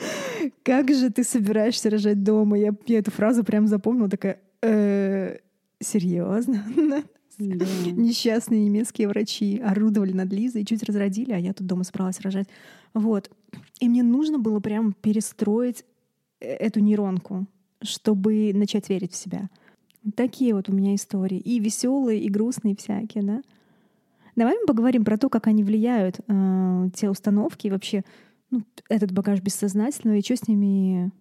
как 0.62 0.92
же 0.92 1.10
ты 1.10 1.22
собираешься 1.22 1.90
рожать 1.90 2.22
дома? 2.22 2.58
Я, 2.58 2.74
я 2.86 2.98
эту 2.98 3.10
фразу 3.10 3.44
прям 3.44 3.66
запомнила, 3.66 4.08
такая, 4.08 4.40
э, 4.62 5.36
серьезно? 5.80 6.64
Да. 7.38 7.66
Несчастные 7.92 8.64
немецкие 8.64 9.08
врачи 9.08 9.58
орудовали 9.58 10.12
над 10.12 10.32
Лизой 10.32 10.62
и 10.62 10.66
чуть 10.66 10.82
разродили, 10.82 11.32
а 11.32 11.38
я 11.38 11.52
тут 11.52 11.66
дома 11.66 11.84
собралась 11.84 12.20
рожать. 12.20 12.48
Вот. 12.94 13.30
И 13.80 13.88
мне 13.88 14.02
нужно 14.02 14.38
было 14.38 14.60
прям 14.60 14.92
перестроить 14.92 15.84
э, 16.40 16.46
эту 16.48 16.80
нейронку, 16.80 17.46
чтобы 17.80 18.52
начать 18.54 18.88
верить 18.88 19.12
в 19.12 19.16
себя. 19.16 19.48
Такие 20.16 20.54
вот 20.54 20.68
у 20.68 20.72
меня 20.72 20.94
истории. 20.94 21.38
И 21.38 21.60
веселые, 21.60 22.20
и 22.20 22.28
грустные 22.28 22.74
всякие, 22.74 23.22
да. 23.22 23.42
Давай 24.34 24.56
мы 24.58 24.66
поговорим 24.66 25.04
про 25.04 25.16
то, 25.16 25.28
как 25.28 25.46
они 25.46 25.62
влияют, 25.62 26.20
э, 26.26 26.90
те 26.94 27.10
установки, 27.10 27.66
и 27.66 27.70
вообще 27.70 28.04
ну, 28.50 28.62
этот 28.88 29.12
багаж 29.12 29.40
бессознательного, 29.40 30.16
и 30.16 30.22
что 30.22 30.36
с 30.36 30.48
ними 30.48 31.12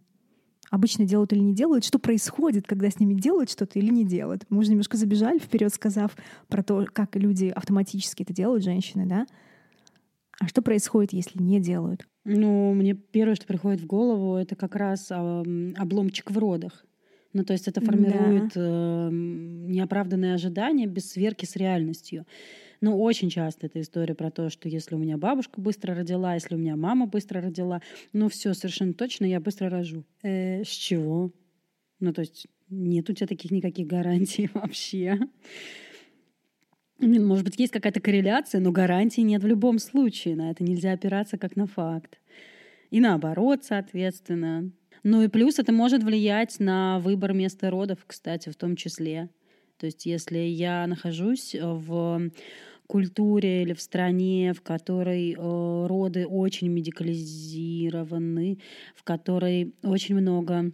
обычно 0.69 1.05
делают 1.05 1.33
или 1.33 1.39
не 1.39 1.53
делают, 1.53 1.85
что 1.85 1.99
происходит, 1.99 2.67
когда 2.67 2.89
с 2.89 2.99
ними 2.99 3.13
делают 3.13 3.49
что-то 3.49 3.79
или 3.79 3.89
не 3.89 4.05
делают. 4.05 4.45
Мы 4.49 4.59
уже 4.59 4.69
немножко 4.69 4.97
забежали 4.97 5.39
вперед, 5.39 5.73
сказав 5.73 6.15
про 6.47 6.63
то, 6.63 6.85
как 6.91 7.15
люди 7.15 7.47
автоматически 7.47 8.23
это 8.23 8.33
делают, 8.33 8.63
женщины, 8.63 9.05
да? 9.05 9.25
А 10.39 10.47
что 10.47 10.61
происходит, 10.61 11.13
если 11.13 11.41
не 11.41 11.59
делают? 11.59 12.07
Ну, 12.25 12.73
мне 12.73 12.93
первое, 12.93 13.35
что 13.35 13.47
приходит 13.47 13.81
в 13.81 13.87
голову, 13.87 14.35
это 14.35 14.55
как 14.55 14.75
раз 14.75 15.11
обломчик 15.11 16.29
в 16.29 16.37
родах. 16.37 16.85
Ну, 17.33 17.43
то 17.43 17.53
есть 17.53 17.67
это 17.67 17.81
формирует 17.81 18.53
да. 18.55 19.09
э, 19.09 19.09
неоправданные 19.11 20.33
ожидания 20.33 20.87
без 20.87 21.11
сверки 21.11 21.45
с 21.45 21.55
реальностью. 21.55 22.25
Ну, 22.79 23.01
очень 23.01 23.29
часто 23.29 23.65
эта 23.65 23.81
история 23.81 24.13
про 24.13 24.29
то, 24.29 24.49
что 24.49 24.69
если 24.69 24.95
у 24.95 24.97
меня 24.97 25.17
бабушка 25.17 25.59
быстро 25.59 25.95
родила, 25.95 26.35
если 26.35 26.55
у 26.55 26.57
меня 26.57 26.75
мама 26.75 27.07
быстро 27.07 27.41
родила, 27.41 27.81
ну 28.13 28.29
все, 28.29 28.53
совершенно 28.53 28.93
точно, 28.93 29.25
я 29.25 29.39
быстро 29.39 29.69
рожу. 29.69 30.03
Э, 30.21 30.63
с 30.63 30.69
чего? 30.69 31.31
Ну, 31.99 32.13
то 32.13 32.21
есть 32.21 32.47
нет 32.69 33.09
у 33.09 33.13
тебя 33.13 33.27
таких 33.27 33.51
никаких 33.51 33.87
гарантий 33.87 34.49
вообще. 34.53 35.19
Может 36.99 37.45
быть, 37.45 37.59
есть 37.59 37.73
какая-то 37.73 37.99
корреляция, 37.99 38.59
но 38.59 38.71
гарантий 38.71 39.21
нет 39.21 39.43
в 39.43 39.47
любом 39.47 39.79
случае. 39.79 40.35
На 40.35 40.51
это 40.51 40.63
нельзя 40.63 40.93
опираться 40.93 41.37
как 41.37 41.55
на 41.55 41.67
факт. 41.67 42.19
И 42.89 42.99
наоборот, 42.99 43.63
соответственно. 43.63 44.71
Ну 45.03 45.21
и 45.21 45.27
плюс 45.27 45.59
это 45.59 45.71
может 45.71 46.03
влиять 46.03 46.59
на 46.59 46.99
выбор 46.99 47.33
места 47.33 47.69
родов, 47.69 47.99
кстати, 48.05 48.49
в 48.49 48.55
том 48.55 48.75
числе. 48.75 49.29
То 49.77 49.85
есть 49.85 50.05
если 50.05 50.39
я 50.39 50.87
нахожусь 50.87 51.55
в 51.59 52.31
культуре 52.87 53.63
или 53.63 53.73
в 53.73 53.81
стране, 53.81 54.53
в 54.53 54.61
которой 54.61 55.33
э, 55.33 55.35
роды 55.37 56.25
очень 56.25 56.69
медикализированы, 56.69 58.59
в 58.95 59.03
которой 59.03 59.75
очень 59.83 60.15
много 60.15 60.71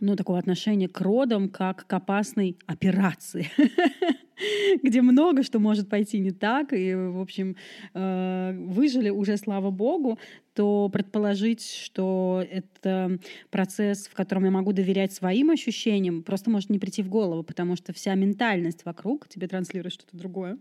ну, 0.00 0.16
такого 0.16 0.38
отношения 0.38 0.88
к 0.88 1.00
родам 1.00 1.48
как 1.48 1.86
к 1.86 1.92
опасной 1.92 2.58
операции, 2.66 3.48
где 4.82 5.02
много 5.02 5.42
что 5.42 5.58
может 5.58 5.88
пойти 5.88 6.18
не 6.18 6.30
так, 6.30 6.72
и, 6.72 6.94
в 6.94 7.20
общем, 7.20 7.56
э, 7.94 8.52
выжили 8.58 9.10
уже, 9.10 9.36
слава 9.36 9.70
богу, 9.70 10.18
то 10.54 10.88
предположить, 10.92 11.62
что 11.62 12.44
это 12.50 13.18
процесс, 13.50 14.08
в 14.08 14.14
котором 14.14 14.44
я 14.44 14.50
могу 14.50 14.72
доверять 14.72 15.12
своим 15.12 15.50
ощущениям, 15.50 16.22
просто 16.22 16.50
может 16.50 16.70
не 16.70 16.78
прийти 16.78 17.02
в 17.02 17.08
голову, 17.08 17.42
потому 17.42 17.76
что 17.76 17.92
вся 17.92 18.14
ментальность 18.14 18.84
вокруг 18.84 19.28
тебе 19.28 19.48
транслирует 19.48 19.94
что-то 19.94 20.16
другое. 20.16 20.58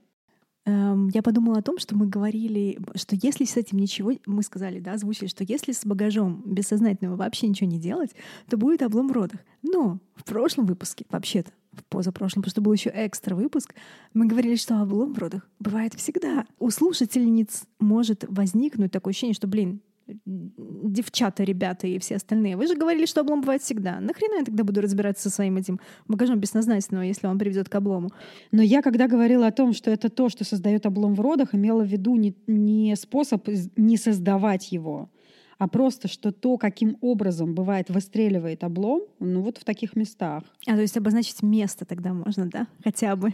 Эм, 0.67 1.07
я 1.13 1.23
подумала 1.23 1.59
о 1.59 1.61
том, 1.61 1.79
что 1.79 1.95
мы 1.95 2.07
говорили, 2.07 2.77
что 2.95 3.15
если 3.15 3.45
с 3.45 3.55
этим 3.55 3.79
ничего, 3.79 4.11
мы 4.25 4.43
сказали, 4.43 4.79
да, 4.81 4.93
озвучили, 4.93 5.27
что 5.27 5.45
если 5.45 5.71
с 5.71 5.85
багажом 5.85 6.43
бессознательного 6.45 7.15
вообще 7.15 7.47
ничего 7.47 7.69
не 7.69 7.79
делать, 7.79 8.13
то 8.49 8.57
будет 8.57 8.81
облом 8.81 9.07
в 9.07 9.13
родах. 9.13 9.39
Но 9.61 9.99
в 10.15 10.25
прошлом 10.25 10.65
выпуске, 10.65 11.05
вообще-то, 11.09 11.51
в 11.77 11.85
позапрошлом, 11.85 12.41
потому 12.41 12.51
что 12.51 12.61
был 12.61 12.73
еще 12.73 12.91
экстра 12.93 13.35
выпуск, 13.35 13.73
мы 14.13 14.25
говорили, 14.25 14.55
что 14.55 14.81
облом 14.81 15.13
в 15.13 15.17
родах 15.17 15.49
бывает 15.59 15.93
всегда. 15.93 16.45
У 16.59 16.69
слушательниц 16.69 17.63
может 17.79 18.25
возникнуть 18.27 18.91
такое 18.91 19.11
ощущение, 19.11 19.35
что, 19.35 19.47
блин, 19.47 19.81
девчата, 20.25 21.43
ребята 21.43 21.87
и 21.87 21.99
все 21.99 22.15
остальные. 22.15 22.57
Вы 22.57 22.67
же 22.67 22.75
говорили, 22.75 23.05
что 23.05 23.21
облом 23.21 23.41
бывает 23.41 23.61
всегда. 23.61 23.99
Нахрена 23.99 24.39
я 24.39 24.45
тогда 24.45 24.63
буду 24.63 24.81
разбираться 24.81 25.29
со 25.29 25.35
своим 25.35 25.57
этим 25.57 25.79
багажом 26.07 26.39
бессознательного, 26.39 27.03
если 27.03 27.27
он 27.27 27.37
приведет 27.37 27.69
к 27.69 27.75
облому? 27.75 28.09
Но 28.51 28.61
я, 28.61 28.81
когда 28.81 29.07
говорила 29.07 29.47
о 29.47 29.51
том, 29.51 29.73
что 29.73 29.91
это 29.91 30.09
то, 30.09 30.29
что 30.29 30.45
создает 30.45 30.85
облом 30.85 31.13
в 31.13 31.21
родах, 31.21 31.53
имела 31.53 31.83
в 31.83 31.87
виду 31.87 32.15
не, 32.15 32.35
не 32.47 32.95
способ 32.95 33.47
не 33.75 33.97
создавать 33.97 34.71
его, 34.71 35.09
а 35.57 35.67
просто, 35.67 36.07
что 36.07 36.31
то, 36.31 36.57
каким 36.57 36.97
образом 37.01 37.55
бывает 37.55 37.89
выстреливает 37.89 38.63
облом, 38.63 39.01
ну 39.19 39.41
вот 39.41 39.57
в 39.57 39.63
таких 39.63 39.95
местах. 39.95 40.43
А 40.67 40.75
то 40.75 40.81
есть 40.81 40.97
обозначить 40.97 41.41
место 41.41 41.85
тогда 41.85 42.13
можно, 42.13 42.47
да? 42.49 42.67
Хотя 42.83 43.15
бы. 43.15 43.33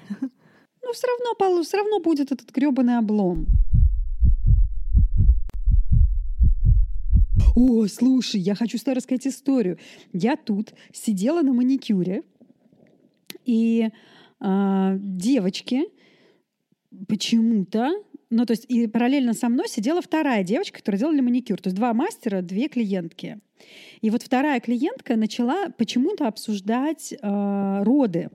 Ну, 0.85 0.91
все 0.91 1.07
равно, 1.07 1.63
все 1.63 1.77
равно 1.77 1.99
будет 2.01 2.31
этот 2.31 2.51
гребаный 2.51 2.97
облом. 2.97 3.47
О, 7.55 7.87
слушай, 7.87 8.41
я 8.41 8.55
хочу 8.55 8.77
с 8.77 8.83
тобой 8.83 8.97
рассказать 8.97 9.27
историю. 9.27 9.77
Я 10.11 10.35
тут 10.35 10.73
сидела 10.91 11.41
на 11.41 11.53
маникюре, 11.53 12.23
и 13.45 13.89
э, 14.39 14.97
девочки 14.99 15.83
почему-то 17.07 17.91
ну, 18.33 18.45
то 18.45 18.51
есть 18.51 18.65
и 18.67 18.87
параллельно 18.87 19.33
со 19.33 19.49
мной 19.49 19.67
сидела 19.67 20.01
вторая 20.01 20.43
девочка, 20.43 20.79
которая 20.79 20.99
делала 20.99 21.21
маникюр. 21.21 21.61
То 21.61 21.67
есть 21.67 21.77
два 21.77 21.93
мастера, 21.93 22.41
две 22.41 22.67
клиентки. 22.67 23.39
И 24.01 24.09
вот 24.09 24.23
вторая 24.23 24.59
клиентка 24.59 25.15
начала 25.15 25.69
почему-то 25.69 26.27
обсуждать 26.27 27.13
э, 27.13 27.83
роды. 27.83 28.29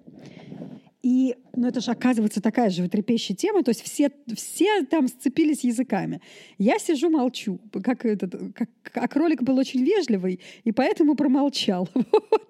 И, 1.02 1.36
ну, 1.54 1.68
это 1.68 1.80
же, 1.80 1.90
оказывается, 1.90 2.40
такая 2.40 2.70
же 2.70 2.88
трепещущая 2.88 3.36
тема. 3.36 3.62
То 3.62 3.70
есть 3.70 3.82
все, 3.82 4.10
все 4.34 4.84
там 4.84 5.08
сцепились 5.08 5.64
языками. 5.64 6.20
Я 6.58 6.78
сижу, 6.78 7.08
молчу. 7.10 7.60
Как 7.84 8.04
этот, 8.04 8.34
как, 8.54 8.68
а 8.94 9.06
кролик 9.08 9.42
был 9.42 9.58
очень 9.58 9.84
вежливый, 9.84 10.40
и 10.64 10.72
поэтому 10.72 11.14
промолчал. 11.14 11.88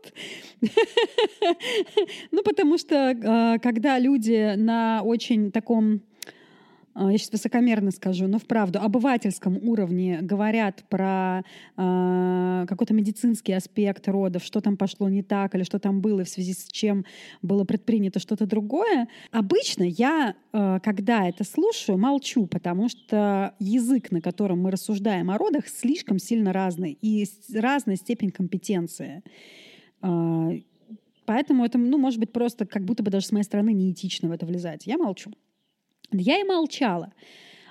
Ну, 2.31 2.43
потому 2.43 2.79
что 2.79 3.17
а, 3.25 3.59
когда 3.59 3.99
люди 3.99 4.55
на 4.57 5.03
очень 5.03 5.51
таком 5.51 6.03
я 7.07 7.19
сейчас 7.19 7.33
высокомерно 7.33 7.93
скажу, 7.93 8.27
но 8.27 8.39
вправду, 8.39 8.81
обывательском 8.81 9.57
уровне 9.57 10.19
говорят 10.21 10.85
про 10.89 11.45
э, 11.77 12.67
какой-то 12.69 12.93
медицинский 12.93 13.53
аспект 13.53 14.09
родов, 14.09 14.43
что 14.43 14.61
там 14.61 14.77
пошло 14.77 15.09
не 15.09 15.23
так, 15.23 15.55
или 15.55 15.63
что 15.63 15.79
там 15.79 16.01
было, 16.01 16.25
в 16.25 16.29
связи 16.29 16.55
с 16.55 16.67
чем 16.67 17.05
было 17.41 17.65
предпринято 17.65 18.19
что-то 18.19 18.47
другое, 18.47 19.09
обычно 19.31 19.85
я, 19.85 20.35
э, 20.53 20.81
когда 20.83 21.29
это 21.29 21.45
слушаю, 21.45 21.99
молчу, 21.99 22.47
потому 22.47 22.89
что 22.89 23.55
язык, 23.61 24.11
на 24.11 24.21
котором 24.21 24.63
мы 24.63 24.71
рассуждаем 24.73 25.31
о 25.31 25.39
родах, 25.39 25.69
слишком 25.69 26.19
сильно 26.19 26.53
разный, 26.53 26.99
и 27.01 27.25
разная 27.55 27.97
степень 27.97 28.31
компетенции. 28.31 29.23
Э, 30.03 30.51
поэтому 31.27 31.65
это, 31.65 31.79
ну, 31.79 31.97
может 31.97 32.19
быть, 32.19 32.33
просто 32.33 32.67
как 32.67 32.85
будто 32.85 33.05
бы 33.05 33.11
даже 33.13 33.27
с 33.27 33.33
моей 33.33 33.45
стороны 33.45 33.73
неэтично 33.73 34.29
в 34.29 34.33
это 34.33 34.47
влезать. 34.47 34.87
Я 34.87 34.99
молчу. 34.99 35.31
Я 36.13 36.41
и 36.41 36.45
молчала. 36.45 37.13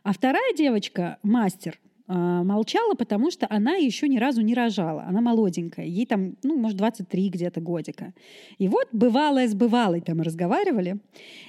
А 0.04 0.14
вторая 0.14 0.54
девочка, 0.54 1.18
мастер, 1.24 1.80
а, 2.10 2.44
молчала, 2.44 2.94
потому 2.94 3.32
что 3.32 3.48
она 3.50 3.76
еще 3.76 4.08
ни 4.08 4.18
разу 4.18 4.42
не 4.42 4.54
рожала. 4.54 5.04
Она 5.04 5.20
молоденькая, 5.20 5.86
ей 5.86 6.06
там, 6.06 6.38
ну, 6.44 6.58
может, 6.58 6.78
23 6.78 7.30
где-то 7.30 7.60
годика. 7.60 8.14
И 8.58 8.70
вот 8.70 8.88
бывалое 8.94 9.48
с 9.48 9.54
бывалой 9.54 10.00
там 10.00 10.22
разговаривали 10.22 11.00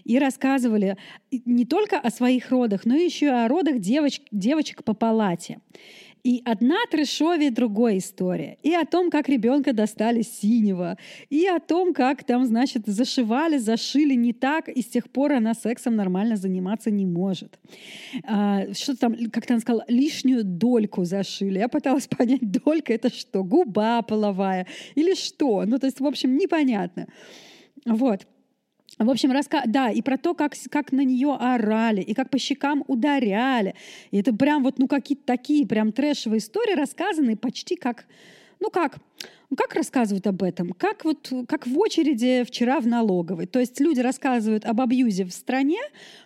и 0.05 0.19
рассказывали 0.19 0.97
не 1.31 1.65
только 1.65 1.99
о 2.01 2.11
своих 2.11 2.51
родах, 2.51 2.87
но 2.87 2.97
еще 2.97 3.27
и 3.27 3.29
о 3.29 3.47
родах 3.47 3.79
девоч 3.79 4.21
девочек 4.33 4.83
по 4.83 4.95
палате. 4.95 5.61
И 6.29 6.43
одна 6.45 6.77
трешовее 6.91 7.51
другой 7.51 7.97
история. 7.97 8.59
И 8.63 8.75
о 8.75 8.85
том, 8.85 9.11
как 9.11 9.31
ребенка 9.31 9.73
достали 9.73 10.21
синего. 10.21 10.99
И 11.31 11.47
о 11.47 11.59
том, 11.59 11.95
как 11.95 12.23
там, 12.23 12.45
значит, 12.45 12.83
зашивали, 12.85 13.57
зашили 13.57 14.13
не 14.13 14.35
так, 14.35 14.69
и 14.69 14.83
с 14.83 14.87
тех 14.89 15.09
пор 15.09 15.33
она 15.33 15.55
сексом 15.55 15.97
нормально 15.97 16.37
заниматься 16.37 16.91
не 16.91 17.07
может. 17.07 17.59
А, 18.25 18.75
что 18.75 18.95
там, 18.95 19.17
как-то 19.31 19.55
она 19.55 19.61
сказала, 19.63 19.87
лишнюю 19.89 20.45
дольку 20.45 21.05
зашили. 21.05 21.61
Я 21.61 21.69
пыталась 21.69 22.07
понять, 22.19 22.43
долька 22.43 22.93
это 22.93 23.09
что? 23.09 23.43
Губа 23.43 24.03
половая 24.03 24.67
или 24.97 25.15
что? 25.15 25.65
Ну, 25.65 25.79
то 25.79 25.87
есть, 25.87 25.99
в 25.99 26.07
общем, 26.07 26.37
непонятно. 26.37 27.07
Вот. 27.87 28.27
В 28.99 29.11
общем, 29.11 29.31
раска... 29.31 29.63
да, 29.67 29.91
и 29.91 30.03
про 30.03 30.19
то, 30.19 30.35
как, 30.35 30.55
как 30.71 30.91
на 30.93 31.05
нее 31.05 31.37
орали, 31.39 32.01
и 32.01 32.15
как 32.15 32.31
по 32.31 32.39
щекам 32.39 32.85
ударяли. 32.89 33.75
И 34.11 34.19
это 34.19 34.35
прям 34.35 34.65
вот, 34.65 34.79
ну, 34.79 34.89
какие-то 34.89 35.25
такие 35.25 35.67
прям 35.67 35.93
трэшевые 35.93 36.39
истории, 36.39 36.75
рассказанные 36.75 37.37
почти 37.37 37.77
как, 37.77 38.07
ну, 38.59 38.71
как, 38.71 38.99
ну, 39.51 39.57
как 39.57 39.75
рассказывают 39.75 40.27
об 40.27 40.43
этом? 40.43 40.73
Как 40.73 41.05
вот, 41.05 41.33
как 41.47 41.67
в 41.67 41.79
очереди 41.79 42.45
вчера 42.45 42.81
в 42.81 42.89
налоговой. 42.89 43.47
То 43.47 43.61
есть 43.61 43.81
люди 43.81 44.01
рассказывают 44.01 44.65
об 44.65 44.81
абьюзе 44.81 45.25
в 45.25 45.31
стране, 45.31 45.81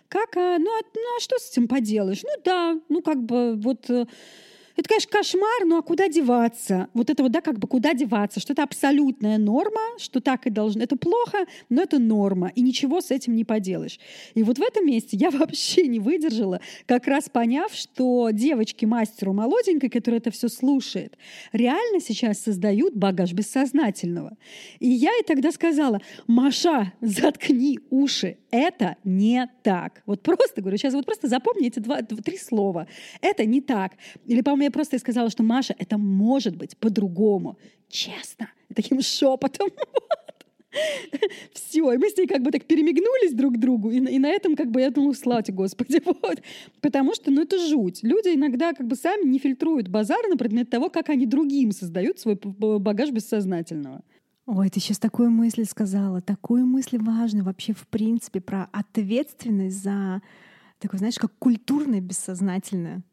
как, 0.07 0.35
а, 0.35 0.57
ну, 0.57 0.71
а, 0.71 0.81
ну, 0.95 1.17
а 1.17 1.19
что 1.21 1.37
с 1.37 1.51
этим 1.51 1.67
поделаешь? 1.67 2.23
Ну, 2.23 2.41
да, 2.43 2.79
ну, 2.89 3.01
как 3.03 3.23
бы 3.23 3.55
вот 3.55 3.87
э, 3.89 4.07
Это, 4.75 4.89
конечно, 4.89 5.11
кошмар, 5.11 5.65
ну 5.65 5.77
а 5.77 5.81
куда 5.83 6.07
деваться? 6.07 6.87
Вот 6.93 7.09
это 7.09 7.21
вот, 7.21 7.31
да, 7.31 7.41
как 7.41 7.59
бы 7.59 7.67
куда 7.67 7.93
деваться? 7.93 8.39
Что 8.39 8.53
это 8.53 8.63
абсолютная 8.63 9.37
норма, 9.37 9.81
что 9.97 10.19
так 10.19 10.47
и 10.47 10.49
должно. 10.49 10.81
Это 10.81 10.95
плохо, 10.95 11.45
но 11.69 11.83
это 11.83 11.99
норма, 11.99 12.51
и 12.55 12.61
ничего 12.61 12.99
с 12.99 13.11
этим 13.11 13.35
не 13.35 13.45
поделаешь. 13.45 13.99
И 14.33 14.41
вот 14.41 14.57
в 14.57 14.61
этом 14.61 14.87
месте 14.87 15.15
я 15.17 15.29
вообще 15.31 15.87
не 15.87 15.99
выдержала, 15.99 16.59
как 16.87 17.07
раз 17.07 17.29
поняв, 17.29 17.73
что 17.73 18.31
девочки 18.31 18.85
мастеру 18.85 19.33
молоденькой, 19.33 19.89
которая 19.89 20.19
это 20.19 20.31
все 20.31 20.49
слушает, 20.49 21.17
реально 21.51 21.99
сейчас 21.99 22.39
создают 22.39 22.95
багаж 22.95 23.31
бессознательного. 23.33 24.37
И 24.79 24.89
я 24.89 25.11
ей 25.11 25.23
тогда 25.23 25.51
сказала, 25.51 25.99
Маша, 26.25 26.93
заткни 26.99 27.79
уши, 27.91 28.37
это 28.49 28.97
не 29.03 29.47
так. 29.61 30.01
Вот 30.05 30.21
просто 30.21 30.61
говорю, 30.61 30.77
сейчас 30.77 30.93
вот 30.93 31.05
просто 31.05 31.27
запомни 31.27 31.67
эти 31.67 31.79
два, 31.79 32.01
три 32.01 32.37
слова. 32.37 32.87
Это 33.21 33.45
не 33.45 33.61
так. 33.61 33.93
Или, 34.25 34.41
по-моему, 34.41 34.62
я 34.63 34.71
просто 34.71 34.99
сказала, 34.99 35.29
что 35.29 35.43
Маша, 35.43 35.75
это 35.77 35.97
может 35.97 36.55
быть 36.55 36.77
по-другому. 36.77 37.57
Честно. 37.89 38.49
Таким 38.73 39.01
шепотом. 39.01 39.69
Все, 41.53 41.91
и 41.91 41.97
мы 41.97 42.09
с 42.09 42.17
ней 42.17 42.27
как 42.27 42.41
бы 42.41 42.51
так 42.51 42.65
перемигнулись 42.65 43.33
друг 43.33 43.55
к 43.55 43.59
другу, 43.59 43.91
и, 43.91 43.97
и 43.97 44.19
на 44.19 44.29
этом 44.29 44.55
как 44.55 44.71
бы 44.71 44.81
я 44.81 44.89
думала, 44.89 45.13
слава 45.13 45.43
тебе, 45.43 45.57
Господи, 45.57 46.01
вот. 46.05 46.41
Потому 46.81 47.13
что, 47.13 47.31
ну, 47.31 47.41
это 47.41 47.57
жуть. 47.67 47.99
Люди 48.03 48.29
иногда 48.29 48.73
как 48.73 48.87
бы 48.87 48.95
сами 48.95 49.27
не 49.27 49.39
фильтруют 49.39 49.87
базар 49.87 50.27
на 50.27 50.37
предмет 50.37 50.69
того, 50.69 50.89
как 50.89 51.09
они 51.09 51.25
другим 51.25 51.71
создают 51.71 52.19
свой 52.19 52.35
багаж 52.35 53.11
бессознательного. 53.11 54.01
Ой, 54.45 54.69
ты 54.69 54.79
сейчас 54.79 54.99
такую 54.99 55.31
мысль 55.31 55.63
сказала, 55.63 56.21
такую 56.21 56.65
мысль 56.65 56.97
важную 56.97 57.45
вообще 57.45 57.73
в 57.73 57.87
принципе 57.87 58.41
про 58.41 58.67
ответственность 58.73 59.81
за 59.81 60.21
такое, 60.79 60.97
знаешь, 60.97 61.17
как 61.17 61.31
культурное 61.39 62.01
бессознательное. 62.01 63.03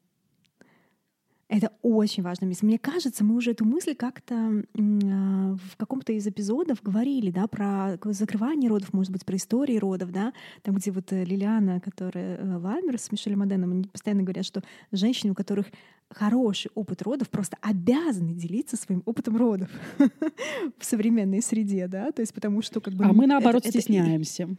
Это 1.51 1.73
очень 1.83 2.23
важно. 2.23 2.49
Мне 2.63 2.79
кажется, 2.79 3.25
мы 3.25 3.35
уже 3.35 3.51
эту 3.51 3.65
мысль 3.65 3.97
как-то 3.97 4.35
а, 4.37 5.57
в 5.57 5.77
каком-то 5.77 6.13
из 6.13 6.25
эпизодов 6.25 6.81
говорили, 6.81 7.33
да, 7.33 7.49
про 7.49 7.99
закрывание 8.05 8.71
родов, 8.71 8.93
может 8.93 9.13
быть, 9.13 9.25
про 9.25 9.35
истории 9.35 9.77
родов, 9.77 10.13
да, 10.13 10.33
там, 10.63 10.77
где 10.77 10.93
вот 10.93 11.13
э, 11.13 11.25
Лилиана, 11.25 11.81
которая 11.81 12.37
э, 12.37 12.57
Ламер 12.57 12.99
с 13.01 13.11
Мишелем 13.11 13.41
Моденом, 13.41 13.73
они 13.73 13.83
постоянно 13.83 14.23
говорят, 14.23 14.47
что 14.47 14.63
женщины, 14.93 15.33
у 15.33 15.35
которых 15.35 15.67
хороший 16.09 16.71
опыт 16.77 17.03
родов, 17.03 17.29
просто 17.29 17.57
обязаны 17.61 18.33
делиться 18.33 18.77
своим 18.77 19.03
опытом 19.05 19.37
родов 19.37 19.71
в 20.79 20.85
современной 20.85 21.43
среде, 21.43 21.89
да, 21.89 22.13
то 22.13 22.21
есть 22.21 22.33
потому 22.33 22.63
что 22.63 22.81
как 22.81 22.95
бы... 22.95 23.05
А 23.05 23.13
мы, 23.13 23.27
наоборот, 23.27 23.67
это, 23.67 23.81
стесняемся. 23.81 24.45
Это, 24.45 24.57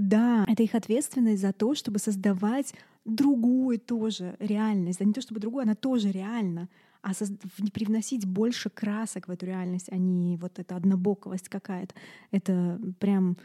да, 0.00 0.44
это 0.48 0.62
их 0.62 0.74
ответственность 0.74 1.42
за 1.42 1.52
то, 1.52 1.74
чтобы 1.74 1.98
создавать 1.98 2.74
другую 3.04 3.78
тоже 3.78 4.36
реальность. 4.38 4.98
Да 4.98 5.04
не 5.04 5.12
то 5.12 5.20
чтобы 5.20 5.40
другую, 5.40 5.62
она 5.62 5.74
тоже 5.74 6.10
реальна, 6.10 6.68
а 7.02 7.12
соз... 7.12 7.30
привносить 7.72 8.26
больше 8.26 8.70
красок 8.70 9.28
в 9.28 9.30
эту 9.30 9.46
реальность, 9.46 9.88
а 9.90 9.96
не 9.96 10.36
вот 10.38 10.58
эта 10.58 10.76
однобоковость 10.76 11.48
какая-то. 11.48 11.94
Это 12.30 12.80
прям 12.98 13.36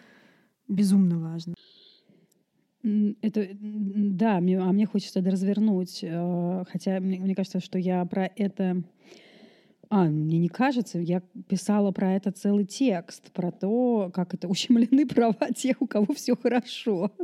безумно 0.67 1.19
важно. 1.19 1.55
Это, 3.21 3.49
да, 3.59 4.37
а 4.37 4.41
мне 4.41 4.85
хочется 4.85 5.19
это 5.19 5.31
развернуть. 5.31 6.03
Э, 6.03 6.63
хотя 6.69 6.99
мне 6.99 7.35
кажется, 7.35 7.59
что 7.59 7.77
я 7.79 8.05
про 8.05 8.27
это 8.27 8.83
а, 9.89 10.05
мне 10.05 10.39
не 10.39 10.49
кажется, 10.49 10.99
я 10.99 11.21
писала 11.47 11.91
про 11.91 12.13
это 12.13 12.31
целый 12.31 12.65
текст, 12.65 13.31
про 13.31 13.51
то, 13.51 14.11
как 14.13 14.33
это 14.33 14.47
ущемлены 14.49 15.05
права 15.05 15.51
тех, 15.55 15.81
у 15.81 15.87
кого 15.87 16.13
все 16.13 16.35
хорошо. 16.35 17.11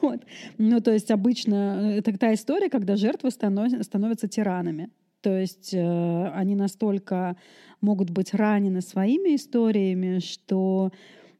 Вот. 0.00 0.22
Ну, 0.58 0.80
то 0.80 0.92
есть 0.92 1.10
обычно 1.10 1.92
э, 1.92 1.98
это 1.98 2.16
та 2.16 2.34
история, 2.34 2.68
когда 2.68 2.96
жертвы 2.96 3.30
станов, 3.30 3.72
становятся 3.82 4.28
тиранами. 4.28 4.90
То 5.20 5.36
есть 5.36 5.74
э, 5.74 6.28
они 6.34 6.54
настолько 6.54 7.36
могут 7.80 8.10
быть 8.10 8.34
ранены 8.34 8.80
своими 8.80 9.34
историями, 9.36 10.20
что 10.20 10.92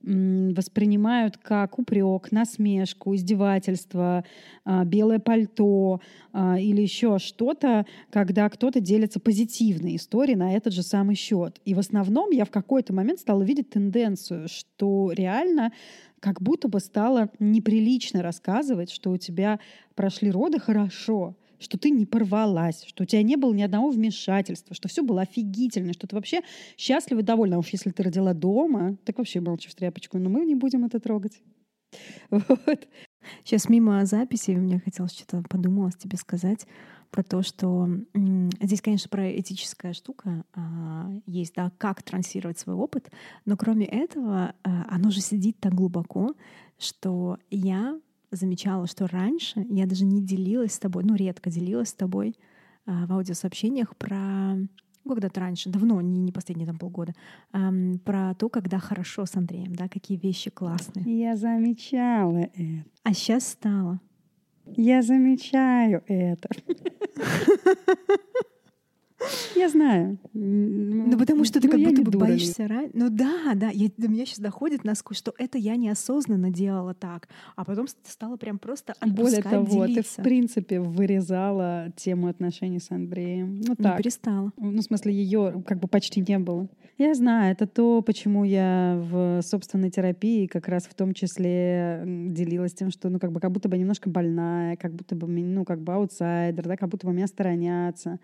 воспринимают 0.03 1.37
как 1.39 1.79
упрек, 1.79 2.31
насмешку, 2.31 3.15
издевательство, 3.15 4.25
а, 4.65 4.85
белое 4.85 5.19
пальто 5.19 6.01
а, 6.33 6.59
или 6.59 6.83
еще 6.83 7.19
что-то, 7.19 7.85
когда 8.11 8.49
кто-то 8.49 8.81
делится 8.81 9.19
позитивной 9.21 9.97
историей 9.97 10.37
на 10.37 10.55
этот 10.55 10.73
же 10.73 10.83
самый 10.83 11.17
счет. 11.17 11.61
И 11.65 11.75
в 11.75 11.79
основном 11.79 12.31
я 12.31 12.45
в 12.45 12.51
какой-то 12.51 12.93
момент 12.93 13.21
стала 13.21 13.43
видеть 13.43 13.71
тенденцию, 13.71 14.49
что 14.49 15.11
реально 15.13 15.73
как 16.21 16.41
будто 16.41 16.69
бы 16.69 16.81
стало 16.81 17.31
неприлично 17.39 18.23
рассказывать, 18.23 18.91
что 18.91 19.11
у 19.11 19.17
тебя 19.17 19.59
прошли 19.95 20.31
роды 20.31 20.59
хорошо, 20.59 21.35
что 21.59 21.79
ты 21.79 21.91
не 21.91 22.07
порвалась, 22.07 22.85
что 22.87 23.03
у 23.03 23.07
тебя 23.07 23.23
не 23.23 23.37
было 23.37 23.53
ни 23.53 23.63
одного 23.63 23.91
вмешательства, 23.91 24.75
что 24.75 24.89
все 24.89 25.03
было 25.03 25.23
офигительно, 25.23 25.93
что 25.93 26.07
ты 26.07 26.17
вообще 26.17 26.43
счастлива 26.77 27.21
и 27.21 27.23
довольна. 27.23 27.57
А 27.57 27.59
уж 27.59 27.69
если 27.71 27.91
ты 27.91 28.03
родила 28.03 28.35
дома, 28.35 28.97
так 29.05 29.19
вообще 29.19 29.41
молчи 29.41 29.69
в 29.69 29.75
тряпочку. 29.75 30.19
Но 30.19 30.29
мы 30.31 30.45
не 30.45 30.55
будем 30.55 30.85
это 30.85 31.01
трогать. 31.01 31.41
Вот. 32.31 32.89
Сейчас 33.45 33.69
мимо 33.69 34.05
записи 34.07 34.53
у 34.53 34.61
меня 34.61 34.81
хотелось 34.81 35.13
что-то 35.13 35.43
подумалось 35.49 35.97
тебе 35.97 36.17
сказать 36.17 36.67
про 37.11 37.23
то, 37.23 37.43
что 37.43 37.89
здесь, 38.61 38.81
конечно, 38.81 39.09
про 39.09 39.39
этическая 39.39 39.93
штука 39.93 40.45
а, 40.55 41.11
есть, 41.27 41.55
да, 41.55 41.73
как 41.79 42.03
транслировать 42.03 42.59
свой 42.59 42.77
опыт, 42.77 43.11
но 43.45 43.57
кроме 43.57 43.87
этого 43.87 44.55
а, 44.63 44.87
оно 44.91 45.11
же 45.11 45.21
сидит 45.21 45.59
так 45.59 45.75
глубоко, 45.75 46.35
что 46.79 47.39
я 47.51 47.99
замечала, 48.31 48.87
что 48.87 49.07
раньше 49.07 49.65
я 49.69 49.87
даже 49.87 50.05
не 50.05 50.23
делилась 50.23 50.75
с 50.75 50.79
тобой, 50.79 51.05
ну, 51.05 51.15
редко 51.15 51.51
делилась 51.51 51.91
с 51.91 51.95
тобой 51.95 52.37
а, 52.87 53.07
в 53.07 53.13
аудиосообщениях 53.13 53.97
про 53.97 54.57
ну, 55.09 55.15
когда-то 55.15 55.41
раньше, 55.41 55.71
давно, 55.71 56.01
не, 56.03 56.21
не 56.21 56.33
последние 56.33 56.67
там 56.67 56.77
полгода, 56.77 57.15
эм, 57.55 57.99
про 58.05 58.35
то, 58.35 58.51
когда 58.51 58.79
хорошо 58.79 59.25
с 59.25 59.37
Андреем, 59.37 59.75
да, 59.75 59.89
какие 59.89 60.19
вещи 60.19 60.51
классные. 60.51 61.19
Я 61.19 61.35
замечала 61.35 62.37
это. 62.37 62.85
А 63.05 63.15
сейчас 63.15 63.49
стало. 63.49 64.01
Я 64.77 65.01
замечаю 65.01 66.05
это. 66.07 66.51
Я 69.57 69.69
знаю. 69.69 70.19
Ну, 70.33 71.19
потому 71.19 71.45
что 71.45 71.61
ты 71.61 71.67
ну, 71.67 71.73
как 71.73 71.81
будто 71.81 72.03
бы 72.03 72.19
боишься 72.19 72.69
раньше. 72.69 72.93
Ну 72.95 73.09
да, 73.11 73.55
да. 73.55 73.71
Я, 73.71 73.89
до 73.97 74.09
меня 74.09 74.25
сейчас 74.25 74.39
доходит 74.39 74.85
насквозь, 74.85 75.19
что 75.19 75.35
это 75.39 75.59
я 75.59 75.77
неосознанно 75.77 76.51
делала 76.51 76.95
так. 76.95 77.29
А 77.57 77.65
потом 77.65 77.87
стала 78.05 78.37
прям 78.37 78.59
просто 78.59 78.95
Более 79.05 79.43
того, 79.43 79.87
делиться. 79.87 80.17
ты 80.17 80.23
в 80.23 80.25
принципе 80.25 80.81
вырезала 80.81 81.93
тему 81.97 82.29
отношений 82.29 82.79
с 82.79 82.91
Андреем. 82.91 83.57
Ну, 83.57 83.65
ну 83.69 83.77
так. 83.77 83.97
Не 83.97 84.03
перестала. 84.03 84.53
Ну, 84.57 84.81
в 84.81 84.83
смысле, 84.83 85.13
ее 85.13 85.63
как 85.67 85.81
бы 85.81 85.89
почти 85.89 86.25
не 86.27 86.39
было. 86.39 86.69
Я 86.97 87.15
знаю, 87.15 87.53
это 87.53 87.67
то, 87.69 88.03
почему 88.03 88.43
я 88.43 89.01
в 89.11 89.41
собственной 89.43 89.89
терапии 89.89 90.47
как 90.47 90.67
раз 90.67 90.85
в 90.85 90.95
том 90.95 91.15
числе 91.15 92.03
делилась 92.05 92.75
тем, 92.75 92.91
что 92.91 93.09
ну 93.09 93.21
как 93.21 93.31
бы 93.31 93.39
как 93.39 93.53
будто 93.53 93.69
бы 93.69 93.79
немножко 93.79 94.11
больная, 94.11 94.77
как 94.77 94.95
будто 94.95 95.15
бы 95.15 95.29
ну 95.29 95.65
как 95.65 95.81
бы 95.81 95.95
аутсайдер, 95.95 96.67
да, 96.67 96.77
как 96.77 96.89
будто 96.89 97.07
бы 97.07 97.13
меня 97.13 97.29
сторонятся 97.29 98.19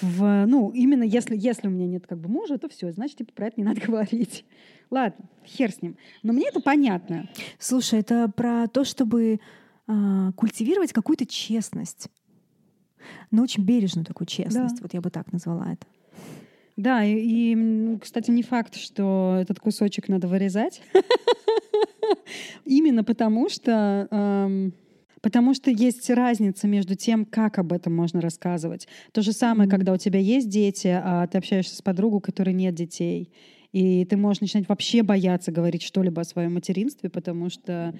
в, 0.00 0.46
ну, 0.46 0.70
именно 0.70 1.02
если, 1.02 1.36
если 1.36 1.68
у 1.68 1.70
меня 1.70 1.86
нет 1.86 2.06
как 2.06 2.18
бы 2.18 2.28
мужа, 2.28 2.58
то 2.58 2.68
все, 2.68 2.90
значит, 2.92 3.18
типа, 3.18 3.32
про 3.32 3.48
это 3.48 3.60
не 3.60 3.64
надо 3.68 3.80
говорить. 3.80 4.44
Ладно, 4.90 5.24
хер 5.44 5.70
с 5.70 5.82
ним. 5.82 5.96
Но 6.22 6.32
мне 6.32 6.48
это 6.48 6.60
понятно. 6.60 7.28
Слушай, 7.58 8.00
это 8.00 8.30
про 8.34 8.68
то, 8.68 8.84
чтобы 8.84 9.40
э, 9.86 10.32
культивировать 10.36 10.92
какую-то 10.92 11.26
честность. 11.26 12.08
Но 13.30 13.42
очень 13.42 13.64
бережную 13.64 14.04
такую 14.04 14.26
честность. 14.26 14.76
Да. 14.76 14.82
Вот 14.82 14.94
я 14.94 15.00
бы 15.00 15.10
так 15.10 15.32
назвала 15.32 15.72
это. 15.72 15.86
Да, 16.76 17.04
и, 17.04 17.14
и, 17.14 17.98
кстати, 18.00 18.30
не 18.30 18.42
факт, 18.42 18.76
что 18.76 19.38
этот 19.40 19.60
кусочек 19.60 20.08
надо 20.08 20.26
вырезать. 20.26 20.82
Именно 22.64 23.04
потому, 23.04 23.48
что 23.48 24.08
эм, 24.10 24.72
Потому 25.22 25.54
что 25.54 25.70
есть 25.70 26.10
разница 26.10 26.66
между 26.68 26.96
тем, 26.96 27.24
как 27.24 27.58
об 27.58 27.72
этом 27.72 27.94
можно 27.94 28.20
рассказывать. 28.20 28.88
То 29.12 29.22
же 29.22 29.32
самое, 29.32 29.66
mm-hmm. 29.66 29.70
когда 29.70 29.92
у 29.92 29.96
тебя 29.96 30.18
есть 30.20 30.48
дети, 30.50 30.88
а 30.88 31.26
ты 31.28 31.38
общаешься 31.38 31.76
с 31.76 31.82
подругой, 31.82 32.18
у 32.18 32.20
которой 32.20 32.52
нет 32.52 32.74
детей. 32.74 33.32
И 33.72 34.04
ты 34.04 34.18
можешь 34.18 34.42
начинать 34.42 34.68
вообще 34.68 35.02
бояться 35.02 35.50
говорить 35.50 35.82
что-либо 35.82 36.20
о 36.20 36.24
своем 36.24 36.54
материнстве, 36.54 37.08
потому 37.08 37.48
что, 37.48 37.94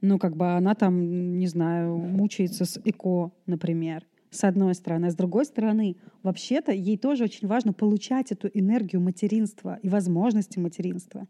ну, 0.00 0.18
как 0.18 0.36
бы 0.36 0.56
она 0.56 0.74
там, 0.74 1.38
не 1.38 1.46
знаю, 1.48 1.98
мучается 1.98 2.64
с 2.64 2.80
ЭКО, 2.82 3.32
например 3.44 4.04
с 4.30 4.44
одной 4.44 4.74
стороны. 4.74 5.06
А 5.06 5.10
с 5.10 5.14
другой 5.14 5.44
стороны, 5.44 5.96
вообще-то 6.22 6.72
ей 6.72 6.96
тоже 6.96 7.24
очень 7.24 7.48
важно 7.48 7.72
получать 7.72 8.32
эту 8.32 8.48
энергию 8.52 9.00
материнства 9.00 9.78
и 9.82 9.88
возможности 9.88 10.58
материнства. 10.58 11.26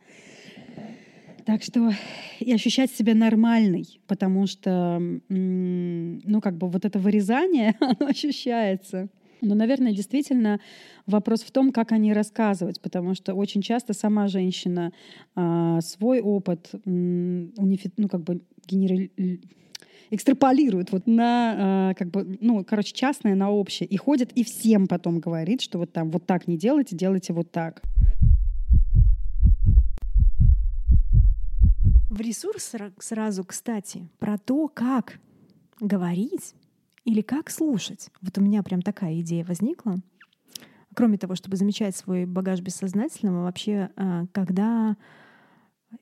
Так 1.49 1.63
что 1.63 1.91
и 2.41 2.53
ощущать 2.53 2.91
себя 2.91 3.15
нормальной, 3.15 4.03
потому 4.07 4.47
что, 4.47 5.01
ну, 5.31 6.41
как 6.43 6.59
бы 6.59 6.69
вот 6.69 6.85
это 6.85 6.99
вырезание, 6.99 7.75
оно 7.81 8.11
ощущается. 8.11 9.09
Но, 9.41 9.55
наверное, 9.55 9.93
действительно 9.93 10.61
вопрос 11.07 11.41
в 11.41 11.51
том, 11.51 11.73
как 11.73 11.93
они 11.93 12.13
рассказывать, 12.13 12.83
потому 12.83 13.15
что 13.15 13.33
очень 13.33 13.63
часто 13.63 13.95
сама 13.95 14.29
женщина 14.29 14.93
а, 15.35 15.81
свой 15.81 16.21
опыт 16.21 16.69
унифи, 16.85 17.93
ну, 17.97 18.09
как 18.11 18.25
бы 18.25 18.43
генерали 18.67 19.11
экстраполирует 20.11 20.93
вот 20.93 21.07
на, 21.07 21.91
э, 21.91 21.95
как 21.95 22.11
бы, 22.11 22.39
ну, 22.41 22.65
короче, 22.65 22.95
частное 22.95 23.35
на 23.35 23.51
общее, 23.51 23.87
и 23.87 23.97
ходит 23.97 24.33
и 24.33 24.45
всем 24.45 24.87
потом 24.87 25.21
говорит, 25.21 25.61
что 25.63 25.79
вот 25.79 25.93
там 25.93 26.11
вот 26.11 26.27
так 26.27 26.47
не 26.47 26.59
делайте, 26.59 26.97
делайте 26.97 27.33
вот 27.33 27.51
так. 27.51 27.83
В 32.11 32.21
ресурс 32.21 32.75
сразу, 33.01 33.45
кстати, 33.45 34.09
про 34.19 34.39
то, 34.39 34.69
как 34.69 35.19
говорить 35.79 36.55
или 37.05 37.21
как 37.21 37.51
слушать. 37.51 38.09
Вот 38.23 38.39
у 38.39 38.41
меня 38.41 38.63
прям 38.63 38.81
такая 38.81 39.21
идея 39.21 39.45
возникла. 39.45 39.97
Кроме 40.95 41.19
того, 41.19 41.35
чтобы 41.35 41.57
замечать 41.57 41.95
свой 41.95 42.25
багаж 42.25 42.61
бессознательного, 42.61 43.43
вообще, 43.45 43.91
а, 43.97 44.25
когда 44.33 44.97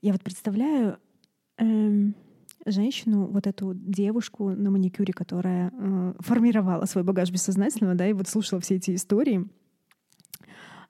я 0.01 0.13
вот 0.13 0.23
представляю 0.23 0.99
эм, 1.59 2.15
женщину, 2.65 3.27
вот 3.27 3.49
эту 3.49 3.75
девушку 3.75 4.51
на 4.51 4.71
маникюре, 4.71 5.13
которая 5.13 5.73
э, 5.73 6.15
формировала 6.21 6.85
свой 6.85 7.05
багаж 7.05 7.31
бессознательного, 7.31 7.95
да, 7.95 8.09
и 8.09 8.13
вот 8.13 8.29
слушала 8.29 8.61
все 8.61 8.77
эти 8.77 8.95
истории. 8.95 9.49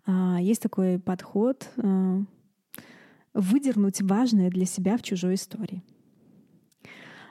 Э, 0.06 0.36
есть 0.40 0.62
такой 0.62 0.98
подход 0.98 1.68
э, 1.76 2.20
выдернуть 3.36 4.00
важное 4.00 4.50
для 4.50 4.64
себя 4.64 4.96
в 4.96 5.02
чужой 5.02 5.34
истории. 5.34 5.82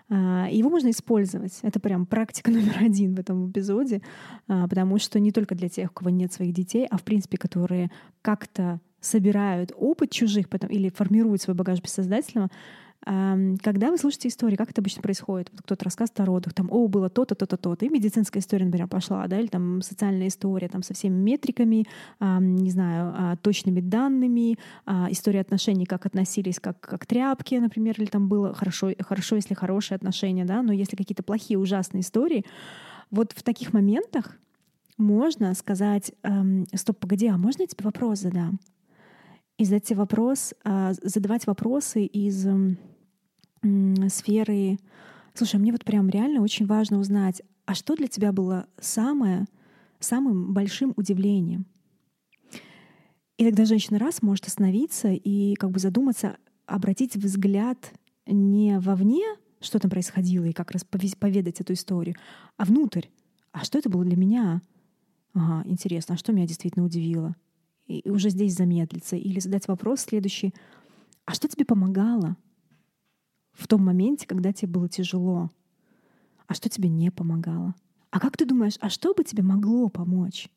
Его 0.08 0.70
можно 0.70 0.91
использовать. 0.91 1.58
Это 1.63 1.80
прям 1.80 2.06
практика 2.06 2.52
номер 2.52 2.78
один 2.80 3.15
в 3.15 3.20
этом 3.20 3.50
эпизоде, 3.50 4.02
потому 4.48 5.00
что 5.00 5.20
не 5.20 5.32
только 5.32 5.56
для 5.56 5.68
тех, 5.68 5.89
у 5.89 5.94
кого 5.94 6.12
нет 6.12 6.32
своих 6.32 6.54
детей, 6.54 6.88
а 6.89 6.98
в 6.98 7.04
принципе, 7.04 7.38
которые 7.38 7.91
как-то 8.22 8.80
собирают 9.02 9.72
опыт 9.76 10.12
чужих 10.12 10.48
потом, 10.50 10.70
или 10.70 10.89
формируют 10.89 11.41
свой 11.41 11.56
багаж 11.56 11.82
бессознательного, 11.82 12.50
когда 13.06 13.91
вы 13.91 14.00
слушаете 14.00 14.30
истории, 14.30 14.56
как 14.56 14.72
это 14.72 14.82
обычно 14.82 15.04
происходит? 15.04 15.50
Вот 15.52 15.62
кто-то 15.62 15.86
рассказывает 15.86 16.20
о 16.22 16.26
родах, 16.26 16.54
там, 16.54 16.70
о, 16.72 16.88
было 16.88 17.08
то-то, 17.10 17.36
то-то, 17.36 17.56
то-то, 17.56 17.86
и 17.86 17.89
медицинская 17.89 18.41
история, 18.41 18.65
например, 18.65 18.88
пошла, 18.88 19.28
да, 19.28 19.39
или 19.39 19.46
там 19.46 19.84
социальная 19.84 20.28
история, 20.28 20.70
там, 20.70 20.82
со 20.82 20.96
всеми 20.96 21.13
метриками, 21.13 21.86
не 22.20 22.72
знаю, 22.72 23.13
а, 23.15 23.36
точными 23.38 23.80
данными, 23.80 24.58
а, 24.88 25.08
история 25.12 25.41
отношений, 25.41 25.86
как 25.86 26.08
относились 26.08 26.60
как, 26.60 26.80
как 26.80 27.06
тряпки, 27.06 27.56
например, 27.56 27.96
или 28.00 28.08
там 28.08 28.28
было 28.28 28.56
хорошо, 28.56 28.91
хорошо, 29.00 29.36
если 29.36 29.54
хорошие 29.54 29.98
отношения, 29.98 30.46
да, 30.46 30.63
но 30.63 30.74
если 30.74 30.96
какие-то 30.96 31.22
плохие, 31.22 31.60
ужасные 31.60 32.02
истории, 32.02 32.44
вот 33.12 33.34
в 33.34 33.44
таких 33.44 33.72
моментах 33.72 34.38
можно 34.98 35.54
сказать, 35.54 36.13
стоп, 36.74 36.98
погоди, 37.00 37.28
а 37.28 37.38
можно 37.38 37.63
я 37.63 37.68
тебе 37.68 37.84
вопрос 37.84 38.20
задам? 38.20 38.60
И 39.58 39.65
задать 39.65 39.91
вопрос, 39.91 40.54
а, 40.63 40.94
задавать 41.02 41.48
вопросы 41.48 42.06
из 42.06 42.46
сферы. 44.10 44.80
Слушай, 45.34 45.60
мне 45.60 45.71
вот 45.71 45.84
прям 45.84 46.10
реально 46.10 46.41
очень 46.41 46.65
важно 46.65 46.99
узнать, 46.99 47.41
а 47.65 47.73
что 47.73 47.95
для 47.95 48.08
тебя 48.08 48.32
было 48.32 48.67
самое, 48.80 49.45
самым 49.99 50.54
большим 50.54 50.93
удивлением? 50.95 51.65
И 53.38 53.43
тогда 53.43 53.65
женщина 53.65 53.99
раз 53.99 54.21
может 54.21 54.47
остановиться 54.47 55.10
и 55.10 55.56
как 55.56 55.71
бы 55.71 55.80
задуматься, 55.80 56.38
обратить 56.65 57.15
взгляд 57.15 57.91
не 58.25 58.80
вовне, 58.80 59.25
что 59.60 59.80
там 59.80 59.91
происходило 59.91 60.45
и 60.45 60.54
как 60.54 60.71
раз 60.71 60.86
поведать 60.86 61.60
эту 61.60 61.73
историю, 61.73 62.15
а 62.58 62.65
внутрь. 62.65 63.08
А 63.51 63.63
что 63.63 63.78
это 63.78 63.89
было 63.89 64.06
для 64.06 64.15
меня? 64.15 64.62
Ага, 65.34 65.67
интересно, 65.67 66.15
а 66.15 66.17
что 66.17 66.32
меня 66.32 66.47
действительно 66.47 66.86
удивило? 66.86 67.36
И 67.88 68.10
уже 68.10 68.30
здесь 68.30 68.56
замедлиться. 68.56 69.15
Или 69.15 69.39
задать 69.39 69.67
вопрос 69.67 70.01
следующий. 70.01 70.54
А 71.25 71.34
что 71.34 71.47
тебе 71.47 71.65
помогало? 71.65 72.36
В 73.56 73.68
том 73.68 73.84
моменте, 73.84 74.28
когда 74.28 74.54
тебе 74.54 74.72
было 74.72 74.89
тяжело? 74.89 75.52
А 76.48 76.54
что 76.54 76.70
тебе 76.70 76.89
не 76.89 77.10
помогало? 77.12 77.76
А 78.12 78.20
как 78.20 78.38
ты 78.38 78.46
думаешь, 78.46 78.78
а 78.80 78.89
что 78.89 79.13
бы 79.13 79.24
тебе 79.24 79.44
могло 79.44 79.89
помочь? 79.89 80.50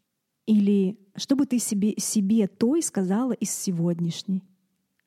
Или 0.46 0.98
что 1.16 1.36
бы 1.36 1.46
ты 1.46 1.58
себе, 1.58 1.94
себе 1.98 2.46
той 2.46 2.82
сказала 2.82 3.32
из 3.32 3.50
сегодняшней? 3.50 4.44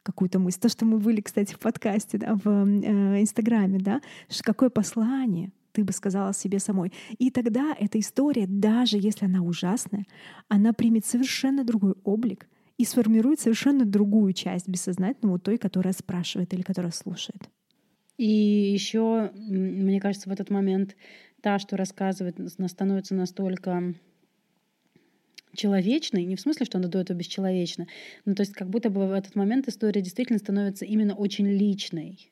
Какую-то 0.04 0.40
мысль. 0.40 0.60
То, 0.60 0.70
что 0.70 0.86
мы 0.86 0.98
были, 0.98 1.22
кстати, 1.22 1.54
в 1.54 1.60
подкасте, 1.60 2.18
да, 2.18 2.36
в 2.36 2.48
э, 2.48 3.22
Инстаграме, 3.22 3.80
да, 3.80 4.02
какое 4.44 4.70
послание 4.70 5.52
ты 5.72 5.84
бы 5.84 5.94
сказала 5.94 6.34
себе 6.34 6.60
самой. 6.60 6.92
И 7.18 7.30
тогда 7.30 7.76
эта 7.80 8.00
история, 8.00 8.46
даже 8.48 8.98
если 8.98 9.26
она 9.26 9.42
ужасная, 9.42 10.06
она 10.48 10.74
примет 10.74 11.06
совершенно 11.06 11.64
другой 11.64 11.94
облик 12.04 12.50
и 12.78 12.86
сформирует 12.86 13.40
совершенно 13.40 13.86
другую 13.86 14.34
часть 14.34 14.68
бессознательного 14.68 15.40
той, 15.40 15.58
которая 15.58 15.94
спрашивает 15.94 16.54
или 16.54 16.62
которая 16.62 16.92
слушает. 16.92 17.50
И 18.22 18.72
еще, 18.72 19.32
мне 19.34 20.00
кажется, 20.00 20.30
в 20.30 20.32
этот 20.32 20.52
момент 20.52 20.96
та, 21.42 21.58
что 21.58 21.76
рассказывает, 21.76 22.38
становится 22.68 23.16
настолько 23.16 23.96
человечной, 25.56 26.26
не 26.26 26.36
в 26.36 26.40
смысле, 26.40 26.68
что 26.68 26.78
она 26.78 26.88
до 26.88 27.00
этого 27.00 27.18
бесчеловечна, 27.18 27.88
но 28.26 28.36
то 28.36 28.42
есть 28.42 28.54
как 28.54 28.70
будто 28.70 28.92
бы 28.92 29.08
в 29.08 29.12
этот 29.12 29.36
момент 29.36 29.68
история 29.68 30.04
действительно 30.04 30.38
становится 30.38 30.86
именно 30.86 31.16
очень 31.16 31.48
личной. 31.48 32.30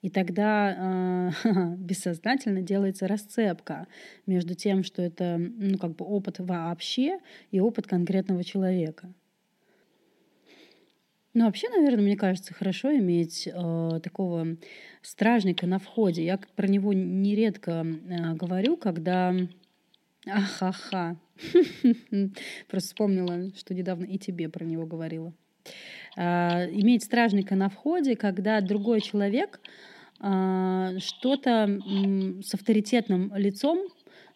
И 0.00 0.10
тогда 0.10 1.32
э, 1.44 1.74
бессознательно 1.76 2.62
делается 2.62 3.08
расцепка 3.08 3.88
между 4.26 4.54
тем, 4.54 4.84
что 4.84 5.02
это 5.02 5.38
ну, 5.38 5.76
как 5.76 5.96
бы 5.96 6.04
опыт 6.04 6.38
вообще 6.38 7.18
и 7.50 7.58
опыт 7.58 7.88
конкретного 7.88 8.44
человека. 8.44 9.12
Ну, 11.38 11.44
вообще, 11.44 11.68
наверное, 11.68 12.02
мне 12.02 12.16
кажется, 12.16 12.54
хорошо 12.54 12.96
иметь 12.96 13.46
э, 13.46 14.00
такого 14.02 14.56
стражника 15.02 15.66
на 15.66 15.78
входе. 15.78 16.24
Я 16.24 16.38
про 16.38 16.66
него 16.66 16.94
нередко 16.94 17.84
э, 17.84 18.32
говорю, 18.32 18.78
когда... 18.78 19.34
Ахаха. 20.26 21.18
Просто 22.68 22.88
вспомнила, 22.88 23.50
что 23.54 23.74
недавно 23.74 24.06
и 24.06 24.16
тебе 24.16 24.48
про 24.48 24.64
него 24.64 24.86
говорила. 24.86 25.34
Э, 26.16 26.70
иметь 26.70 27.04
стражника 27.04 27.54
на 27.54 27.68
входе, 27.68 28.16
когда 28.16 28.62
другой 28.62 29.02
человек 29.02 29.60
э, 30.22 30.98
что-то 31.00 31.82
с 32.42 32.54
авторитетным 32.54 33.30
лицом 33.36 33.88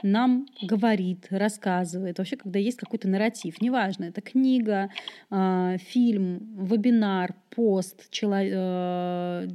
нам 0.03 0.47
говорит, 0.63 1.27
рассказывает. 1.31 2.19
Вообще, 2.19 2.37
когда 2.37 2.59
есть 2.59 2.79
какой-то 2.79 3.09
нарратив, 3.09 3.61
неважно, 3.61 4.05
это 4.05 4.21
книга, 4.21 4.91
э, 5.31 5.77
фильм, 5.79 6.65
вебинар, 6.65 7.35
пост, 7.51 8.11
чело- 8.11 8.37
э, 8.37 9.49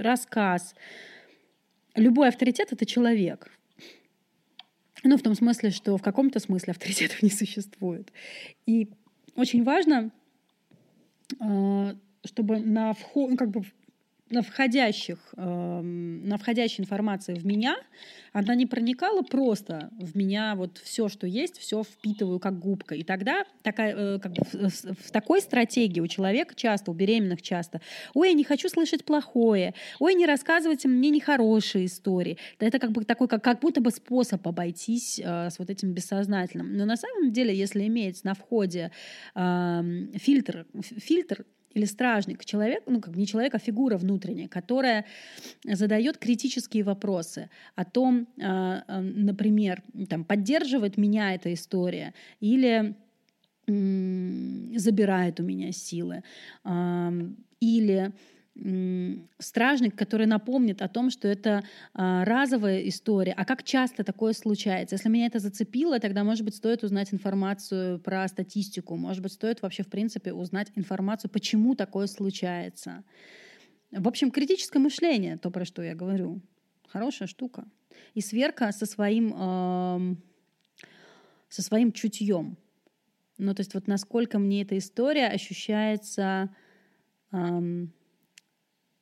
рассказ. 0.00 0.74
Любой 1.96 2.28
авторитет— 2.28 2.68
это 2.72 2.86
человек. 2.86 3.50
Ну, 5.04 5.16
в 5.16 5.22
том 5.22 5.34
смысле, 5.34 5.70
что 5.70 5.96
в 5.96 6.02
каком-то 6.02 6.40
смысле 6.40 6.72
авторитетов 6.72 7.22
не 7.22 7.30
существует. 7.30 8.12
И 8.66 8.90
очень 9.36 9.62
важно, 9.62 10.10
э, 11.40 11.94
чтобы 12.24 12.58
на 12.58 12.92
вход, 12.94 13.30
ну, 13.30 13.36
как 13.36 13.50
бы 13.50 13.62
на 14.30 14.42
входящих, 14.42 15.18
э, 15.36 15.80
на 15.80 16.36
входящей 16.36 16.82
информации 16.82 17.34
в 17.34 17.46
меня, 17.46 17.76
она 18.32 18.54
не 18.54 18.66
проникала 18.66 19.22
просто 19.22 19.90
в 19.98 20.16
меня, 20.16 20.54
вот 20.54 20.78
все, 20.78 21.08
что 21.08 21.26
есть, 21.26 21.58
все 21.58 21.82
впитываю 21.82 22.38
как 22.38 22.58
губка. 22.58 22.94
И 22.94 23.02
тогда 23.02 23.44
такая, 23.62 23.94
э, 23.96 24.18
как 24.18 24.32
бы 24.32 24.42
в, 24.44 24.70
в 24.70 25.10
такой 25.10 25.40
стратегии 25.40 26.00
у 26.00 26.06
человека 26.06 26.54
часто, 26.54 26.90
у 26.90 26.94
беременных 26.94 27.42
часто, 27.42 27.80
ой, 28.14 28.28
я 28.28 28.34
не 28.34 28.44
хочу 28.44 28.68
слышать 28.68 29.04
плохое, 29.04 29.74
ой, 29.98 30.14
не 30.14 30.26
рассказывайте 30.26 30.88
мне 30.88 31.10
нехорошие 31.10 31.86
истории. 31.86 32.38
Это 32.58 32.78
как 32.78 32.92
бы 32.92 33.04
такой, 33.04 33.28
как, 33.28 33.42
как 33.42 33.60
будто 33.60 33.80
бы 33.80 33.90
способ 33.90 34.46
обойтись 34.46 35.20
э, 35.22 35.50
с 35.50 35.58
вот 35.58 35.70
этим 35.70 35.92
бессознательным. 35.92 36.76
Но 36.76 36.84
на 36.84 36.96
самом 36.96 37.32
деле, 37.32 37.54
если 37.54 37.86
иметь 37.86 38.24
на 38.24 38.34
входе 38.34 38.90
э, 39.34 39.82
фильтр, 40.16 40.66
фильтр 40.80 41.44
или 41.78 41.86
стражник, 41.86 42.44
человек, 42.44 42.82
ну 42.86 43.00
как 43.00 43.16
не 43.16 43.26
человек, 43.26 43.54
а 43.54 43.58
фигура 43.58 43.96
внутренняя, 43.96 44.48
которая 44.48 45.04
задает 45.64 46.18
критические 46.18 46.82
вопросы 46.82 47.48
о 47.76 47.84
том, 47.84 48.26
а, 48.42 48.82
а, 48.86 49.00
например, 49.00 49.82
там, 50.08 50.24
поддерживает 50.24 50.98
меня 50.98 51.34
эта 51.34 51.52
история 51.54 52.14
или 52.40 52.94
забирает 53.66 55.40
у 55.40 55.42
меня 55.42 55.72
силы, 55.72 56.22
или 57.60 58.12
стражник, 59.38 59.96
который 59.96 60.26
напомнит 60.26 60.82
о 60.82 60.88
том, 60.88 61.10
что 61.10 61.28
это 61.28 61.62
а, 61.94 62.24
разовая 62.24 62.88
история. 62.88 63.32
А 63.32 63.44
как 63.44 63.62
часто 63.62 64.02
такое 64.04 64.32
случается? 64.32 64.96
Если 64.96 65.08
меня 65.08 65.26
это 65.26 65.38
зацепило, 65.38 66.00
тогда, 66.00 66.24
может 66.24 66.44
быть, 66.44 66.56
стоит 66.56 66.82
узнать 66.82 67.14
информацию 67.14 68.00
про 68.00 68.26
статистику. 68.26 68.96
Может 68.96 69.22
быть, 69.22 69.32
стоит 69.32 69.62
вообще, 69.62 69.84
в 69.84 69.88
принципе, 69.88 70.32
узнать 70.32 70.72
информацию, 70.74 71.30
почему 71.30 71.74
такое 71.74 72.06
случается. 72.08 73.04
В 73.92 74.08
общем, 74.08 74.30
критическое 74.30 74.80
мышление, 74.80 75.38
то, 75.38 75.50
про 75.50 75.64
что 75.64 75.82
я 75.82 75.94
говорю, 75.94 76.40
хорошая 76.88 77.28
штука. 77.28 77.64
И 78.14 78.20
сверка 78.20 78.72
со 78.72 78.86
своим, 78.86 79.34
э, 79.36 80.16
со 81.48 81.62
своим 81.62 81.92
чутьем. 81.92 82.56
Ну, 83.38 83.54
то 83.54 83.60
есть 83.60 83.74
вот 83.74 83.86
насколько 83.86 84.38
мне 84.38 84.62
эта 84.62 84.76
история 84.76 85.28
ощущается... 85.28 86.50
Э, 87.30 87.86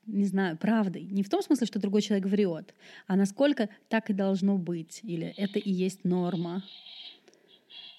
не 0.07 0.25
знаю, 0.25 0.57
правдой. 0.57 1.03
Не 1.03 1.23
в 1.23 1.29
том 1.29 1.42
смысле, 1.42 1.66
что 1.66 1.79
другой 1.79 2.03
человек 2.03 2.27
врет, 2.27 2.75
а 3.07 3.16
насколько 3.16 3.69
так 3.88 4.11
и 4.11 4.12
должно 4.12 4.57
быть, 4.59 5.01
или 5.03 5.27
это 5.37 5.59
и 5.59 5.71
есть 5.71 6.05
норма, 6.05 6.62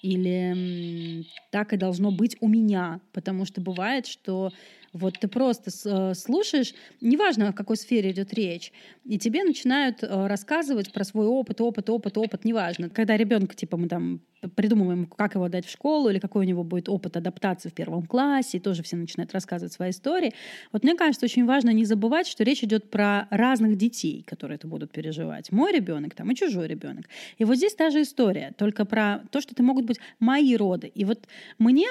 или 0.02 1.26
так 1.50 1.72
и 1.72 1.76
должно 1.76 2.10
быть 2.10 2.36
у 2.40 2.48
меня, 2.48 3.00
потому 3.12 3.44
что 3.44 3.60
бывает, 3.60 4.06
что 4.06 4.52
вот 4.92 5.18
ты 5.18 5.28
просто 5.28 5.70
э, 5.70 6.14
слушаешь, 6.14 6.74
неважно, 7.00 7.48
о 7.48 7.52
какой 7.52 7.76
сфере 7.76 8.10
идет 8.10 8.32
речь, 8.34 8.72
и 9.04 9.18
тебе 9.18 9.44
начинают 9.44 10.02
э, 10.02 10.26
рассказывать 10.26 10.92
про 10.92 11.04
свой 11.04 11.26
опыт, 11.26 11.60
опыт, 11.60 11.90
опыт, 11.90 12.16
опыт, 12.16 12.44
неважно. 12.44 12.88
Когда 12.88 13.16
ребенка, 13.16 13.54
типа, 13.54 13.76
мы 13.76 13.88
там 13.88 14.20
придумываем, 14.54 15.06
как 15.06 15.34
его 15.34 15.48
дать 15.48 15.66
в 15.66 15.70
школу, 15.70 16.08
или 16.08 16.18
какой 16.18 16.44
у 16.44 16.48
него 16.48 16.64
будет 16.64 16.88
опыт 16.88 17.16
адаптации 17.16 17.68
в 17.68 17.74
первом 17.74 18.06
классе, 18.06 18.58
и 18.58 18.60
тоже 18.60 18.82
все 18.82 18.96
начинают 18.96 19.32
рассказывать 19.32 19.72
свои 19.72 19.90
истории. 19.90 20.32
Вот 20.72 20.84
мне 20.84 20.94
кажется, 20.94 21.26
очень 21.26 21.44
важно 21.44 21.70
не 21.70 21.84
забывать, 21.84 22.26
что 22.26 22.44
речь 22.44 22.62
идет 22.62 22.90
про 22.90 23.26
разных 23.30 23.76
детей, 23.76 24.22
которые 24.26 24.56
это 24.56 24.68
будут 24.68 24.92
переживать. 24.92 25.50
Мой 25.50 25.72
ребенок 25.72 26.14
там 26.14 26.30
и 26.30 26.34
чужой 26.34 26.68
ребенок. 26.68 27.06
И 27.38 27.44
вот 27.44 27.56
здесь 27.56 27.74
та 27.74 27.90
же 27.90 28.02
история, 28.02 28.54
только 28.56 28.84
про 28.84 29.22
то, 29.30 29.40
что 29.40 29.52
это 29.52 29.62
могут 29.62 29.84
быть 29.84 29.98
мои 30.20 30.56
роды. 30.56 30.86
И 30.86 31.04
вот 31.04 31.26
мне 31.58 31.88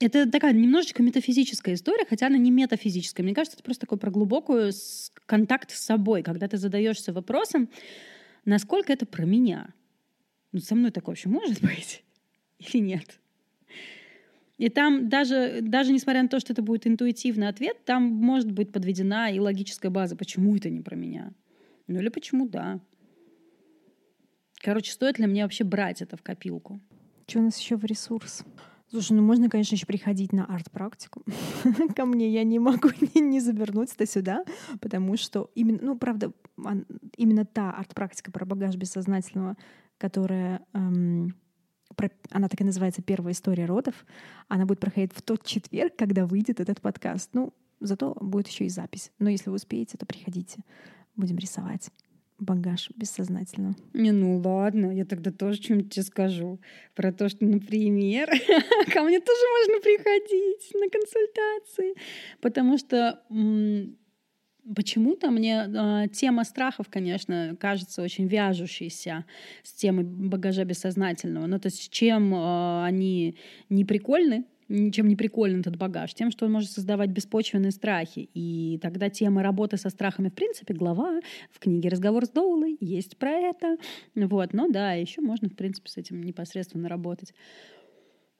это 0.00 0.30
такая 0.30 0.52
немножечко 0.54 1.02
метафизическая 1.02 1.74
история, 1.74 2.06
хотя 2.08 2.26
она 2.26 2.38
не 2.38 2.50
метафизическая. 2.50 3.22
Мне 3.22 3.34
кажется, 3.34 3.56
это 3.56 3.64
просто 3.64 3.82
такой 3.82 3.98
про 3.98 4.10
глубокую 4.10 4.72
контакт 5.26 5.70
с 5.70 5.80
собой, 5.80 6.22
когда 6.22 6.48
ты 6.48 6.56
задаешься 6.56 7.12
вопросом, 7.12 7.68
насколько 8.46 8.92
это 8.92 9.04
про 9.04 9.24
меня. 9.24 9.74
Ну, 10.52 10.60
со 10.60 10.74
мной 10.74 10.90
такое 10.90 11.12
вообще 11.12 11.28
может 11.28 11.60
быть 11.62 12.02
или 12.58 12.78
нет? 12.80 13.20
И 14.56 14.68
там 14.68 15.08
даже, 15.08 15.60
даже 15.62 15.92
несмотря 15.92 16.22
на 16.22 16.28
то, 16.28 16.40
что 16.40 16.52
это 16.52 16.62
будет 16.62 16.86
интуитивный 16.86 17.48
ответ, 17.48 17.84
там 17.84 18.02
может 18.02 18.50
быть 18.50 18.72
подведена 18.72 19.32
и 19.32 19.38
логическая 19.38 19.90
база, 19.90 20.16
почему 20.16 20.56
это 20.56 20.68
не 20.68 20.80
про 20.80 20.96
меня. 20.96 21.32
Ну 21.86 22.00
или 22.00 22.08
почему 22.08 22.48
да. 22.48 22.80
Короче, 24.56 24.92
стоит 24.92 25.18
ли 25.18 25.26
мне 25.26 25.44
вообще 25.44 25.64
брать 25.64 26.02
это 26.02 26.16
в 26.16 26.22
копилку? 26.22 26.80
Что 27.26 27.38
у 27.38 27.42
нас 27.42 27.58
еще 27.58 27.76
в 27.76 27.84
ресурс? 27.84 28.44
Слушай, 28.90 29.12
ну 29.12 29.22
можно, 29.22 29.48
конечно, 29.48 29.76
еще 29.76 29.86
приходить 29.86 30.32
на 30.32 30.44
арт-практику. 30.46 31.22
Ко 31.94 32.04
мне 32.06 32.28
я 32.28 32.42
не 32.42 32.58
могу 32.58 32.88
не, 33.14 33.20
не 33.20 33.40
завернуться 33.40 34.04
сюда, 34.04 34.44
потому 34.80 35.16
что 35.16 35.50
именно, 35.54 35.78
ну, 35.80 35.98
правда, 35.98 36.32
именно 37.16 37.44
та 37.44 37.70
арт-практика 37.70 38.32
про 38.32 38.44
багаж 38.44 38.74
бессознательного, 38.74 39.56
которая 39.96 40.66
эм, 40.72 41.36
она 42.30 42.48
так 42.48 42.60
и 42.60 42.64
называется 42.64 43.02
«Первая 43.02 43.32
история 43.32 43.66
родов», 43.66 43.94
она 44.48 44.66
будет 44.66 44.80
проходить 44.80 45.12
в 45.14 45.22
тот 45.22 45.44
четверг, 45.44 45.94
когда 45.96 46.26
выйдет 46.26 46.58
этот 46.58 46.80
подкаст. 46.80 47.30
Ну, 47.32 47.52
зато 47.78 48.16
будет 48.20 48.48
еще 48.48 48.64
и 48.66 48.70
запись. 48.70 49.12
Но 49.20 49.30
если 49.30 49.50
вы 49.50 49.56
успеете, 49.56 49.98
то 49.98 50.06
приходите. 50.06 50.64
Будем 51.14 51.36
рисовать 51.36 51.90
багаж 52.40 52.90
бессознательно. 52.96 53.74
Не, 53.92 54.12
ну 54.12 54.38
ладно, 54.38 54.90
я 54.90 55.04
тогда 55.04 55.30
тоже 55.30 55.62
что-нибудь 55.62 55.92
тебе 55.92 56.04
скажу 56.04 56.60
про 56.94 57.12
то, 57.12 57.28
что, 57.28 57.44
например, 57.44 58.28
ко 58.92 59.02
мне 59.02 59.20
тоже 59.20 59.42
можно 59.58 59.80
приходить 59.80 60.72
на 60.74 60.88
консультации, 60.88 61.94
потому 62.40 62.78
что 62.78 63.20
Почему-то 64.76 65.30
мне 65.30 65.66
э, 65.66 66.08
тема 66.12 66.44
страхов, 66.44 66.86
конечно, 66.90 67.56
кажется 67.58 68.02
очень 68.02 68.26
вяжущейся 68.26 69.24
с 69.62 69.72
темой 69.72 70.04
багажа 70.04 70.64
бессознательного. 70.64 71.46
Ну, 71.46 71.58
то 71.58 71.68
есть 71.68 71.90
чем 71.90 72.34
э, 72.34 72.84
они 72.84 73.36
не 73.70 73.84
прикольны, 73.84 74.44
ничем 74.70 75.08
не 75.08 75.16
прикольный 75.16 75.60
этот 75.60 75.76
багаж, 75.76 76.14
тем, 76.14 76.30
что 76.30 76.46
он 76.46 76.52
может 76.52 76.70
создавать 76.70 77.10
беспочвенные 77.10 77.72
страхи. 77.72 78.30
И 78.32 78.78
тогда 78.80 79.10
тема 79.10 79.42
работы 79.42 79.76
со 79.76 79.90
страхами, 79.90 80.28
в 80.28 80.34
принципе, 80.34 80.74
глава 80.74 81.20
в 81.50 81.58
книге 81.58 81.88
«Разговор 81.88 82.24
с 82.24 82.30
Доулой» 82.30 82.76
есть 82.80 83.18
про 83.18 83.32
это. 83.32 83.76
Вот, 84.14 84.52
но 84.52 84.68
да, 84.68 84.92
еще 84.92 85.20
можно, 85.20 85.48
в 85.48 85.56
принципе, 85.56 85.90
с 85.90 85.96
этим 85.96 86.22
непосредственно 86.22 86.88
работать. 86.88 87.34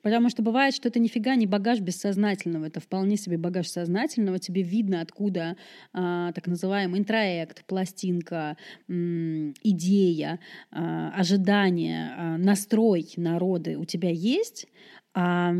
Потому 0.01 0.29
что 0.29 0.41
бывает, 0.41 0.73
что 0.73 0.89
это 0.89 0.99
нифига 0.99 1.35
не 1.35 1.45
багаж 1.45 1.79
бессознательного, 1.79 2.65
это 2.65 2.79
вполне 2.79 3.17
себе 3.17 3.37
багаж 3.37 3.67
сознательного. 3.67 4.39
Тебе 4.39 4.63
видно, 4.63 5.01
откуда 5.01 5.57
а, 5.93 6.31
так 6.31 6.47
называемый 6.47 6.99
интроект, 6.99 7.63
пластинка, 7.65 8.57
м, 8.89 9.53
идея, 9.61 10.39
а, 10.71 11.11
ожидание, 11.11 12.13
а, 12.17 12.37
настрой 12.37 13.07
народы 13.15 13.77
у 13.77 13.85
тебя 13.85 14.09
есть, 14.09 14.67
а 15.13 15.53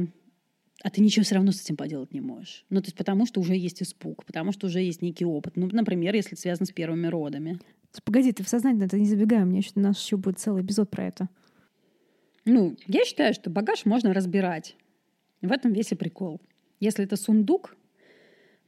а 0.84 0.90
ты 0.90 1.02
ничего 1.02 1.24
все 1.24 1.36
равно 1.36 1.52
с 1.52 1.62
этим 1.62 1.78
поделать 1.78 2.14
не 2.14 2.22
можешь. 2.22 2.66
Ну, 2.70 2.82
то 2.82 2.88
есть 2.88 2.98
потому 2.98 3.26
что 3.26 3.40
уже 3.40 3.56
есть 3.56 3.82
испуг, 3.82 4.26
потому 4.26 4.52
что 4.52 4.68
уже 4.68 4.82
есть 4.82 5.02
некий 5.02 5.26
опыт. 5.26 5.56
Ну, 5.56 5.70
например, 5.72 6.16
если 6.16 6.34
это 6.34 6.42
связано 6.42 6.66
с 6.66 6.72
первыми 6.72 7.08
родами. 7.08 7.60
Погоди, 8.04 8.32
ты 8.32 8.44
в 8.44 8.50
сознание 8.50 8.86
это 8.86 8.98
не 8.98 9.06
забегай, 9.06 9.44
у 9.44 9.46
меня 9.46 9.60
еще, 9.60 9.72
у 9.76 9.80
нас 9.80 10.02
еще 10.02 10.18
будет 10.18 10.40
целый 10.40 10.64
эпизод 10.64 10.90
про 10.90 11.06
это. 11.06 11.30
Ну, 12.46 12.76
я 12.88 13.06
считаю, 13.06 13.34
что 13.34 13.50
багаж 13.50 13.86
можно 13.86 14.14
разбирать. 14.14 14.76
В 15.42 15.52
этом 15.52 15.74
весь 15.74 15.92
и 15.92 15.96
прикол. 15.96 16.42
Если 16.80 17.04
это 17.04 17.16
сундук, 17.16 17.76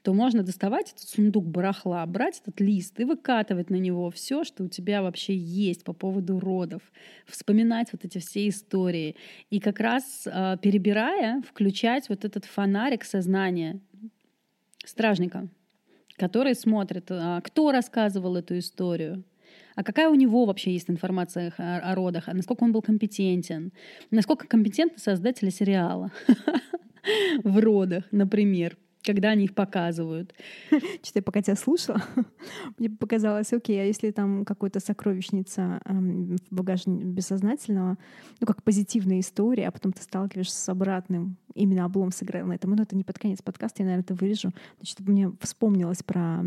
то 0.03 0.13
можно 0.13 0.43
доставать 0.43 0.91
этот 0.91 1.07
сундук 1.07 1.45
барахла, 1.45 2.05
брать 2.05 2.41
этот 2.41 2.59
лист 2.59 2.99
и 2.99 3.05
выкатывать 3.05 3.69
на 3.69 3.77
него 3.77 4.11
все, 4.11 4.43
что 4.43 4.65
у 4.65 4.67
тебя 4.67 5.01
вообще 5.01 5.33
есть 5.35 5.85
по 5.85 5.93
поводу 5.93 6.39
родов, 6.39 6.81
вспоминать 7.25 7.87
вот 7.93 8.03
эти 8.03 8.17
все 8.17 8.49
истории. 8.49 9.15
И 9.49 9.61
как 9.61 9.79
раз 9.79 10.27
э, 10.27 10.57
перебирая, 10.61 11.41
включать 11.41 12.09
вот 12.09 12.25
этот 12.25 12.43
фонарик 12.43 13.05
сознания 13.05 13.79
стражника, 14.85 15.47
который 16.17 16.53
смотрит, 16.53 17.09
э, 17.09 17.39
кто 17.41 17.71
рассказывал 17.71 18.35
эту 18.35 18.59
историю, 18.59 19.23
а 19.75 19.83
какая 19.85 20.09
у 20.09 20.15
него 20.15 20.43
вообще 20.43 20.73
есть 20.73 20.89
информация 20.89 21.53
о, 21.57 21.95
родах, 21.95 22.27
а 22.27 22.33
насколько 22.33 22.63
он 22.63 22.73
был 22.73 22.81
компетентен, 22.81 23.71
насколько 24.11 24.47
компетентны 24.47 24.99
создатели 24.99 25.49
сериала 25.49 26.11
в 27.43 27.57
родах, 27.57 28.03
например 28.11 28.77
когда 29.03 29.29
они 29.29 29.45
их 29.45 29.53
показывают. 29.53 30.33
Что-то 30.69 31.19
я 31.19 31.21
пока 31.23 31.41
тебя 31.41 31.55
слушала, 31.55 32.01
мне 32.77 32.89
показалось, 32.89 33.53
окей, 33.53 33.81
а 33.81 33.85
если 33.85 34.11
там 34.11 34.45
какая-то 34.45 34.79
сокровищница 34.79 35.81
в 35.85 36.37
багаже 36.55 36.83
бессознательного, 36.87 37.97
ну, 38.39 38.47
как 38.47 38.63
позитивная 38.63 39.19
история, 39.19 39.67
а 39.67 39.71
потом 39.71 39.93
ты 39.93 40.01
сталкиваешься 40.01 40.57
с 40.57 40.69
обратным, 40.69 41.37
именно 41.53 41.85
облом 41.85 42.11
сыграл 42.11 42.47
на 42.47 42.53
этом, 42.53 42.71
ну, 42.71 42.81
это 42.81 42.95
не 42.95 43.03
под 43.03 43.19
конец 43.19 43.41
подкаста, 43.41 43.83
я, 43.83 43.85
наверное, 43.85 44.03
это 44.03 44.15
вырежу, 44.15 44.51
значит, 44.77 44.99
мне 45.01 45.31
вспомнилось 45.41 46.03
про... 46.03 46.43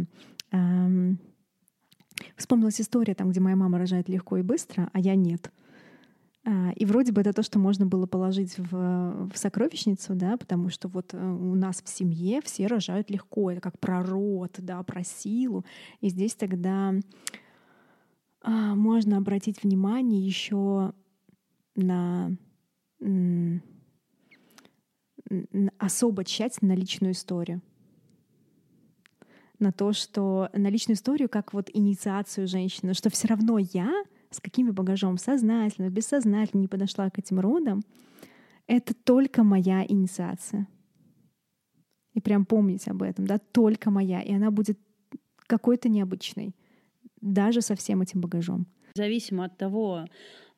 Вспомнилась 2.36 2.80
история 2.80 3.14
там, 3.14 3.30
где 3.30 3.40
моя 3.40 3.56
мама 3.56 3.78
рожает 3.78 4.08
легко 4.08 4.38
и 4.38 4.42
быстро, 4.42 4.88
а 4.94 5.00
я 5.00 5.14
нет. 5.14 5.50
А, 6.48 6.70
и 6.76 6.84
вроде 6.84 7.10
бы 7.10 7.20
это 7.20 7.32
то, 7.32 7.42
что 7.42 7.58
можно 7.58 7.86
было 7.86 8.06
положить 8.06 8.56
в, 8.56 8.70
в 8.70 9.36
сокровищницу, 9.36 10.14
да, 10.14 10.36
потому 10.36 10.68
что 10.70 10.86
вот 10.86 11.12
э, 11.12 11.18
у 11.18 11.56
нас 11.56 11.82
в 11.82 11.88
семье 11.88 12.40
все 12.40 12.68
рожают 12.68 13.10
легко, 13.10 13.50
это 13.50 13.60
как 13.60 13.80
про 13.80 14.04
род, 14.04 14.52
да, 14.58 14.80
про 14.84 15.02
силу. 15.02 15.64
И 16.00 16.08
здесь 16.08 16.36
тогда 16.36 16.94
а, 18.42 18.76
можно 18.76 19.16
обратить 19.16 19.64
внимание 19.64 20.24
еще 20.24 20.92
на, 21.74 22.30
особо 25.78 26.24
тщательно 26.24 26.74
на 26.74 26.78
личную 26.78 27.12
историю 27.12 27.60
на 29.58 29.72
то, 29.72 29.92
что 29.92 30.50
на 30.52 30.68
личную 30.68 30.96
историю 30.96 31.28
как 31.28 31.52
вот 31.52 31.70
инициацию 31.72 32.46
женщины, 32.46 32.94
что 32.94 33.10
все 33.10 33.26
равно 33.28 33.58
я 33.58 34.04
с 34.36 34.40
каким 34.40 34.72
багажом, 34.72 35.18
сознательно, 35.18 35.88
бессознательно 35.88 36.60
не 36.60 36.68
подошла 36.68 37.10
к 37.10 37.18
этим 37.18 37.40
родам, 37.40 37.82
это 38.66 38.94
только 38.94 39.42
моя 39.42 39.84
инициация. 39.86 40.68
И 42.14 42.20
прям 42.20 42.46
помнить 42.46 42.88
об 42.88 43.02
этом, 43.02 43.26
да, 43.26 43.38
только 43.38 43.90
моя. 43.90 44.20
И 44.22 44.32
она 44.32 44.50
будет 44.50 44.78
какой-то 45.46 45.88
необычной, 45.88 46.54
даже 47.20 47.60
со 47.62 47.74
всем 47.74 48.02
этим 48.02 48.20
багажом. 48.20 48.66
Зависимо 48.94 49.44
от 49.44 49.56
того, 49.58 50.06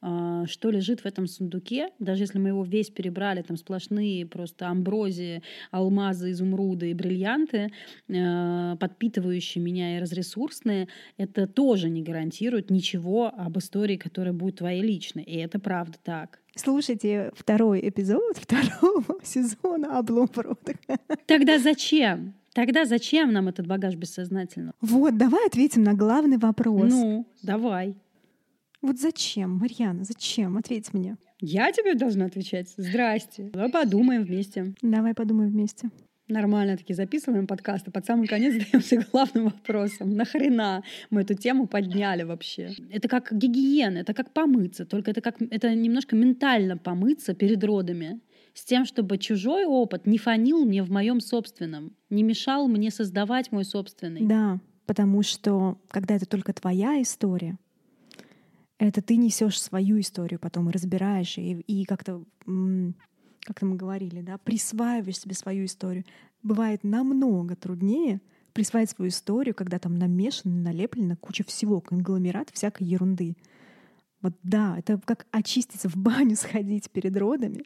что 0.01 0.71
лежит 0.71 1.01
в 1.01 1.07
этом 1.07 1.27
сундуке, 1.27 1.91
даже 1.99 2.23
если 2.23 2.39
мы 2.39 2.51
его 2.51 2.65
весь 2.65 2.91
перебрали, 2.91 3.43
там 3.43 3.57
сплошные 3.57 4.27
просто 4.27 4.69
амброзии, 4.69 5.43
алмазы, 5.71 6.31
изумруды 6.31 6.91
и 6.91 6.95
бриллианты, 6.95 7.73
а, 8.09 8.77
подпитывающие 8.77 9.63
меня 9.63 9.97
и 9.97 10.01
разресурсные, 10.01 10.89
это 11.17 11.47
тоже 11.47 11.89
не 11.89 12.03
гарантирует 12.03 12.71
ничего 12.71 13.33
об 13.37 13.59
истории, 13.59 13.97
которая 13.97 14.33
будет 14.33 14.57
твоей 14.57 14.83
личной. 14.83 15.25
И 15.25 15.37
это 15.37 15.59
правда 15.59 15.99
так. 16.03 16.41
Слушайте 16.55 17.33
второй 17.37 17.89
эпизод 17.89 18.37
второго 18.41 19.23
сезона 19.23 19.99
«Облом 19.99 20.29
в 20.29 20.39
ротах». 20.39 20.77
Тогда 21.27 21.59
зачем? 21.59 22.35
Тогда 22.53 22.85
зачем 22.85 23.33
нам 23.33 23.49
этот 23.49 23.67
багаж 23.67 23.95
бессознательного? 23.95 24.75
Вот, 24.81 25.17
давай 25.17 25.47
ответим 25.47 25.85
на 25.85 25.95
главный 25.95 26.39
вопрос. 26.39 26.91
Ну, 26.91 27.27
давай. 27.43 27.95
Вот 28.81 28.99
зачем, 28.99 29.57
Марьяна, 29.59 30.05
зачем? 30.05 30.57
Ответь 30.57 30.95
мне. 30.95 31.17
Я 31.41 31.73
тебе 31.73 31.95
должна 31.95 32.27
отвечать. 32.27 32.73
Здрасте. 32.77 33.51
Давай 33.53 33.71
подумаем 33.71 34.25
вместе. 34.25 34.75
Давай 34.83 35.15
подумаем 35.15 35.51
вместе. 35.51 35.91
Нормально 36.29 36.77
таки 36.77 36.93
записываем 36.93 37.47
подкасты. 37.47 37.91
Под 37.91 38.05
самый 38.05 38.29
конец 38.29 38.55
задаемся 38.65 39.05
главным 39.11 39.45
вопросом. 39.47 40.15
Нахрена 40.15 40.85
мы 41.11 41.23
эту 41.23 41.35
тему 41.35 41.67
подняли 41.67 42.23
вообще? 42.23 42.71
Это 42.91 43.09
как 43.09 43.33
гигиена, 43.33 43.99
это 43.99 44.15
как 44.15 44.33
помыться, 44.33 44.85
только 44.85 45.11
это 45.11 45.23
как 45.23 45.41
это 45.41 45.75
немножко 45.75 46.15
ментально 46.15 46.77
помыться 46.77 47.35
перед 47.35 47.65
родами 47.65 48.21
с 48.53 48.65
тем, 48.65 48.85
чтобы 48.85 49.19
чужой 49.19 49.65
опыт 49.65 50.07
не 50.07 50.19
фанил 50.19 50.65
мне 50.65 50.83
в 50.83 50.91
моем 50.91 51.21
собственном, 51.21 51.93
не 52.11 52.23
мешал 52.23 52.69
мне 52.69 52.91
создавать 52.91 53.51
мой 53.53 53.65
собственный. 53.65 54.27
Да, 54.27 54.59
потому 54.87 55.23
что 55.23 55.79
когда 55.89 56.17
это 56.17 56.27
только 56.27 56.53
твоя 56.53 57.01
история, 57.01 57.57
это 58.79 59.03
ты 59.03 59.17
несешь 59.17 59.61
свою 59.61 60.01
историю 60.01 60.39
потом 60.39 60.69
и 60.69 60.73
разбираешь, 60.73 61.37
и, 61.39 61.61
и 61.61 61.85
как-то 61.85 62.25
как 62.45 63.63
мы 63.63 63.77
говорили, 63.77 64.21
да, 64.21 64.39
присваиваешь 64.39 65.19
себе 65.19 65.35
свою 65.35 65.65
историю. 65.65 66.05
Бывает 66.43 66.85
намного 66.85 67.57
труднее 67.57 68.21
присваивать 68.53 68.91
свою 68.91 69.11
историю, 69.11 69.55
когда 69.55 69.79
там 69.79 69.95
намешано, 69.95 70.55
налеплено 70.55 71.17
куча 71.17 71.45
всего, 71.45 71.81
конгломерат 71.81 72.51
всякой 72.53 72.89
ерунды. 72.89 73.37
Вот 74.21 74.35
да, 74.43 74.77
это 74.79 75.01
как 75.05 75.27
очиститься 75.31 75.89
в 75.89 75.97
баню 75.97 76.37
сходить 76.37 76.91
перед 76.91 77.17
родами, 77.17 77.65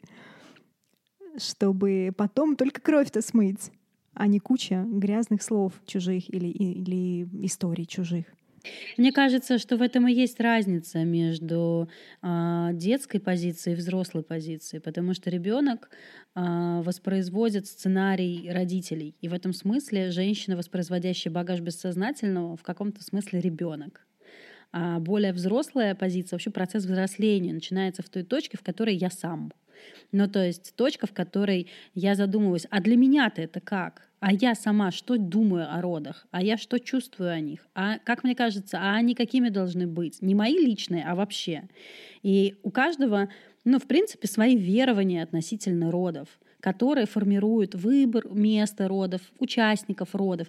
чтобы 1.37 2.13
потом 2.15 2.55
только 2.55 2.79
кровь-то 2.79 3.21
смыть, 3.21 3.71
а 4.13 4.27
не 4.27 4.39
куча 4.39 4.85
грязных 4.87 5.41
слов 5.41 5.73
чужих 5.85 6.31
или, 6.33 6.47
или 6.47 7.27
историй 7.45 7.85
чужих. 7.85 8.25
Мне 8.97 9.11
кажется, 9.11 9.57
что 9.57 9.77
в 9.77 9.81
этом 9.81 10.07
и 10.07 10.13
есть 10.13 10.39
разница 10.39 11.03
между 11.03 11.89
э, 12.21 12.69
детской 12.73 13.19
позицией 13.19 13.73
и 13.73 13.77
взрослой 13.77 14.23
позицией, 14.23 14.81
потому 14.81 15.13
что 15.13 15.29
ребенок 15.29 15.89
э, 16.35 16.81
воспроизводит 16.81 17.67
сценарий 17.67 18.49
родителей, 18.51 19.15
и 19.21 19.27
в 19.27 19.33
этом 19.33 19.53
смысле 19.53 20.11
женщина, 20.11 20.55
воспроизводящая 20.55 21.33
багаж 21.33 21.59
бессознательного, 21.59 22.55
в 22.55 22.63
каком-то 22.63 23.03
смысле 23.03 23.41
ребенок. 23.41 24.05
А 24.71 24.99
более 24.99 25.33
взрослая 25.33 25.93
позиция, 25.93 26.35
вообще 26.35 26.49
процесс 26.49 26.85
взросления 26.85 27.53
начинается 27.53 28.01
в 28.01 28.09
той 28.09 28.23
точке, 28.23 28.57
в 28.57 28.63
которой 28.63 28.95
я 28.95 29.11
сам. 29.11 29.51
Ну, 30.11 30.27
то 30.27 30.45
есть 30.45 30.75
точка, 30.75 31.07
в 31.07 31.13
которой 31.13 31.67
я 31.93 32.15
задумываюсь, 32.15 32.67
а 32.69 32.81
для 32.81 32.97
меня-то 32.97 33.41
это 33.41 33.59
как? 33.59 34.09
а 34.25 34.31
я 34.31 34.55
сама 34.55 34.91
что 34.91 35.17
думаю 35.17 35.67
о 35.69 35.81
родах, 35.81 36.25
а 36.31 36.41
я 36.41 36.55
что 36.55 36.79
чувствую 36.79 37.29
о 37.29 37.41
них, 37.41 37.67
а 37.75 37.99
как 37.99 38.23
мне 38.23 38.35
кажется, 38.35 38.77
а 38.79 38.95
они 38.95 39.15
какими 39.15 39.49
должны 39.49 39.85
быть, 39.85 40.21
не 40.21 40.33
мои 40.33 40.57
личные, 40.57 41.03
а 41.03 41.13
вообще. 41.13 41.63
И 42.21 42.55
у 42.63 42.71
каждого, 42.71 43.27
ну, 43.65 43.79
в 43.79 43.83
принципе, 43.83 44.29
свои 44.29 44.55
верования 44.55 45.23
относительно 45.23 45.91
родов 45.91 46.29
которые 46.61 47.07
формируют 47.07 47.75
выбор 47.75 48.25
места 48.29 48.87
родов, 48.87 49.19
участников 49.37 50.15
родов. 50.15 50.47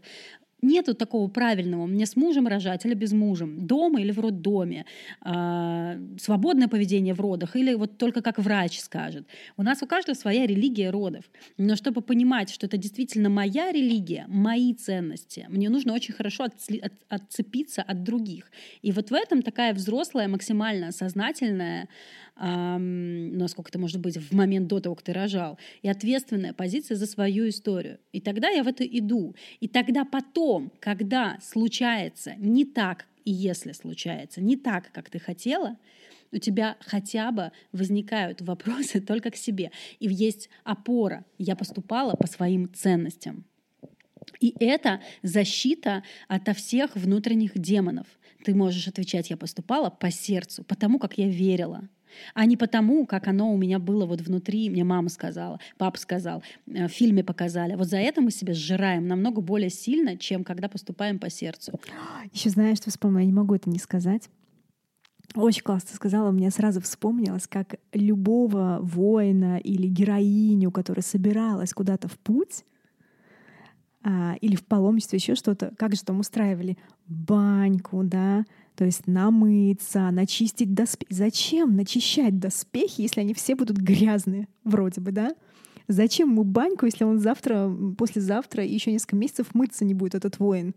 Нету 0.64 0.94
такого 0.94 1.28
правильного, 1.28 1.86
мне 1.86 2.06
с 2.06 2.16
мужем 2.16 2.48
рожать 2.48 2.86
или 2.86 2.94
без 2.94 3.12
мужем, 3.12 3.66
дома 3.66 4.00
или 4.00 4.12
в 4.12 4.18
роддоме, 4.18 4.86
э, 5.22 5.98
свободное 6.18 6.68
поведение 6.68 7.12
в 7.12 7.20
родах 7.20 7.54
или 7.54 7.74
вот 7.74 7.98
только 7.98 8.22
как 8.22 8.38
врач 8.38 8.80
скажет. 8.80 9.26
У 9.58 9.62
нас 9.62 9.82
у 9.82 9.86
каждого 9.86 10.14
своя 10.16 10.46
религия 10.46 10.88
родов. 10.90 11.24
Но 11.58 11.76
чтобы 11.76 12.00
понимать, 12.00 12.48
что 12.48 12.66
это 12.66 12.78
действительно 12.78 13.28
моя 13.28 13.72
религия, 13.72 14.24
мои 14.28 14.72
ценности, 14.72 15.44
мне 15.50 15.68
нужно 15.68 15.92
очень 15.92 16.14
хорошо 16.14 16.46
отцепиться 17.10 17.82
от 17.82 18.02
других. 18.02 18.50
И 18.80 18.90
вот 18.92 19.10
в 19.10 19.14
этом 19.14 19.42
такая 19.42 19.74
взрослая, 19.74 20.28
максимально 20.28 20.92
сознательная 20.92 21.88
эм, 22.37 23.37
насколько 23.37 23.70
это 23.70 23.78
может 23.78 24.01
быть 24.01 24.16
в 24.16 24.32
момент 24.35 24.66
до 24.66 24.80
того, 24.80 24.95
как 24.95 25.05
ты 25.05 25.12
рожал, 25.12 25.59
и 25.82 25.89
ответственная 25.89 26.53
позиция 26.53 26.97
за 26.97 27.07
свою 27.07 27.49
историю. 27.49 27.99
И 28.12 28.20
тогда 28.20 28.49
я 28.49 28.62
в 28.62 28.68
это 28.68 28.85
иду. 28.85 29.35
И 29.61 29.68
тогда 29.68 30.05
потом, 30.05 30.72
когда 30.80 31.39
случается 31.43 32.35
не 32.37 32.64
так, 32.64 33.07
и 33.24 33.32
если 33.32 33.72
случается 33.72 34.41
не 34.41 34.57
так, 34.57 34.91
как 34.93 35.11
ты 35.11 35.18
хотела, 35.18 35.76
у 36.32 36.39
тебя 36.39 36.76
хотя 36.80 37.30
бы 37.30 37.53
возникают 37.72 38.41
вопросы 38.41 39.01
только 39.07 39.30
к 39.30 39.37
себе. 39.37 39.70
И 40.01 40.09
есть 40.09 40.51
опора. 40.64 41.24
Я 41.39 41.57
поступала 41.57 42.14
по 42.14 42.26
своим 42.26 42.72
ценностям. 42.74 43.45
И 44.41 44.55
это 44.59 45.01
защита 45.22 46.03
ото 46.28 46.55
всех 46.55 46.97
внутренних 46.97 47.59
демонов. 47.59 48.07
Ты 48.45 48.55
можешь 48.55 48.89
отвечать, 48.89 49.30
я 49.30 49.37
поступала 49.37 49.91
по 49.91 50.11
сердцу, 50.11 50.64
потому 50.64 50.99
как 50.99 51.18
я 51.18 51.28
верила 51.28 51.89
а 52.34 52.46
не 52.46 52.56
потому, 52.56 53.06
как 53.06 53.28
оно 53.28 53.52
у 53.52 53.56
меня 53.56 53.78
было 53.78 54.06
вот 54.06 54.20
внутри, 54.20 54.70
мне 54.70 54.84
мама 54.84 55.08
сказала, 55.08 55.60
папа 55.78 55.98
сказал, 55.98 56.42
э, 56.66 56.86
в 56.86 56.90
фильме 56.90 57.24
показали. 57.24 57.74
Вот 57.74 57.88
за 57.88 57.98
это 57.98 58.20
мы 58.20 58.30
себя 58.30 58.54
сжираем 58.54 59.06
намного 59.06 59.40
более 59.40 59.70
сильно, 59.70 60.16
чем 60.16 60.44
когда 60.44 60.68
поступаем 60.68 61.18
по 61.18 61.30
сердцу. 61.30 61.80
Еще 62.32 62.50
знаешь, 62.50 62.78
что 62.78 62.90
вспомнила, 62.90 63.20
я 63.20 63.26
не 63.26 63.32
могу 63.32 63.54
это 63.54 63.70
не 63.70 63.78
сказать. 63.78 64.28
Очень 65.34 65.62
классно 65.62 65.94
сказала, 65.96 66.30
мне 66.30 66.50
сразу 66.50 66.80
вспомнилось, 66.80 67.48
как 67.48 67.76
любого 67.92 68.78
воина 68.82 69.58
или 69.58 69.88
героиню, 69.88 70.70
которая 70.70 71.02
собиралась 71.02 71.72
куда-то 71.72 72.06
в 72.06 72.18
путь, 72.18 72.64
а, 74.04 74.36
или 74.40 74.54
в 74.54 74.64
паломничество, 74.64 75.16
еще 75.16 75.34
что-то, 75.34 75.72
как 75.76 75.94
же 75.94 76.04
там 76.04 76.20
устраивали 76.20 76.76
баньку, 77.06 78.04
да, 78.04 78.44
то 78.76 78.84
есть 78.84 79.06
намыться, 79.06 80.10
начистить 80.10 80.74
доспехи. 80.74 81.12
Зачем 81.12 81.76
начищать 81.76 82.38
доспехи, 82.38 83.02
если 83.02 83.20
они 83.20 83.34
все 83.34 83.54
будут 83.54 83.76
грязные, 83.76 84.48
вроде 84.64 85.00
бы, 85.00 85.12
да? 85.12 85.34
Зачем 85.86 86.30
ему 86.30 86.44
баньку, 86.44 86.86
если 86.86 87.04
он 87.04 87.18
завтра, 87.18 87.70
послезавтра 87.96 88.64
и 88.64 88.72
еще 88.72 88.90
несколько 88.90 89.16
месяцев 89.16 89.54
мыться 89.54 89.84
не 89.84 89.94
будет, 89.94 90.14
этот 90.14 90.38
воин? 90.38 90.74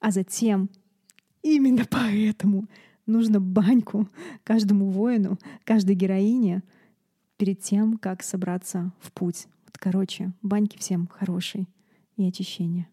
А 0.00 0.10
затем, 0.12 0.70
именно 1.42 1.84
поэтому 1.90 2.68
нужно 3.06 3.40
баньку 3.40 4.08
каждому 4.44 4.90
воину, 4.90 5.38
каждой 5.64 5.96
героине 5.96 6.62
перед 7.36 7.60
тем, 7.60 7.98
как 7.98 8.22
собраться 8.22 8.92
в 9.00 9.12
путь. 9.12 9.46
Вот, 9.64 9.76
короче, 9.78 10.32
баньки 10.42 10.78
всем 10.78 11.08
хорошей 11.08 11.66
и 12.16 12.26
очищения. 12.26 12.88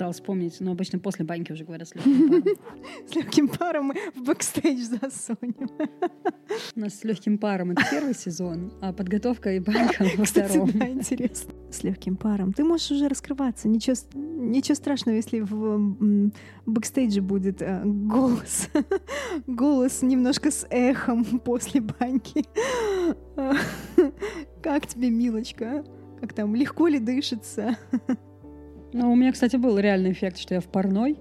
Пыталась 0.00 0.16
вспомнить, 0.16 0.60
но 0.60 0.72
обычно 0.72 0.98
после 0.98 1.26
баньки 1.26 1.52
уже 1.52 1.64
говорят 1.64 1.88
с 1.88 1.94
легким 1.94 2.30
паром. 2.30 2.44
С 3.06 3.14
легким 3.14 3.48
паром 3.48 3.84
мы 3.84 3.94
в 4.14 4.22
бэкстейдж 4.22 4.78
засунем. 4.78 5.68
У 6.74 6.80
нас 6.80 6.94
с 6.94 7.04
легким 7.04 7.36
паром 7.36 7.72
это 7.72 7.82
первый 7.90 8.14
сезон, 8.14 8.72
а 8.80 8.94
подготовка 8.94 9.52
и 9.52 9.60
банька 9.60 10.06
во 10.16 10.24
втором. 10.24 10.70
Да, 10.72 10.88
интересно. 10.88 11.52
С 11.70 11.82
легким 11.82 12.16
паром. 12.16 12.54
Ты 12.54 12.64
можешь 12.64 12.90
уже 12.92 13.08
раскрываться. 13.08 13.68
Ничего, 13.68 13.94
ничего 14.14 14.74
страшного, 14.74 15.16
если 15.16 15.40
в 15.40 16.32
бэкстейдже 16.64 17.20
будет 17.20 17.60
э, 17.60 17.82
голос. 17.84 18.70
голос 19.46 20.00
немножко 20.00 20.50
с 20.50 20.66
эхом 20.70 21.24
после 21.40 21.82
баньки. 21.82 22.46
Как 24.62 24.86
тебе, 24.86 25.10
милочка? 25.10 25.84
Как 26.22 26.32
там, 26.32 26.54
легко 26.54 26.86
ли 26.86 26.98
дышится? 26.98 27.76
Ну, 28.92 29.12
у 29.12 29.14
меня, 29.14 29.30
кстати, 29.30 29.54
был 29.56 29.78
реальный 29.78 30.10
эффект, 30.10 30.38
что 30.38 30.54
я 30.54 30.60
в 30.60 30.66
парной, 30.66 31.16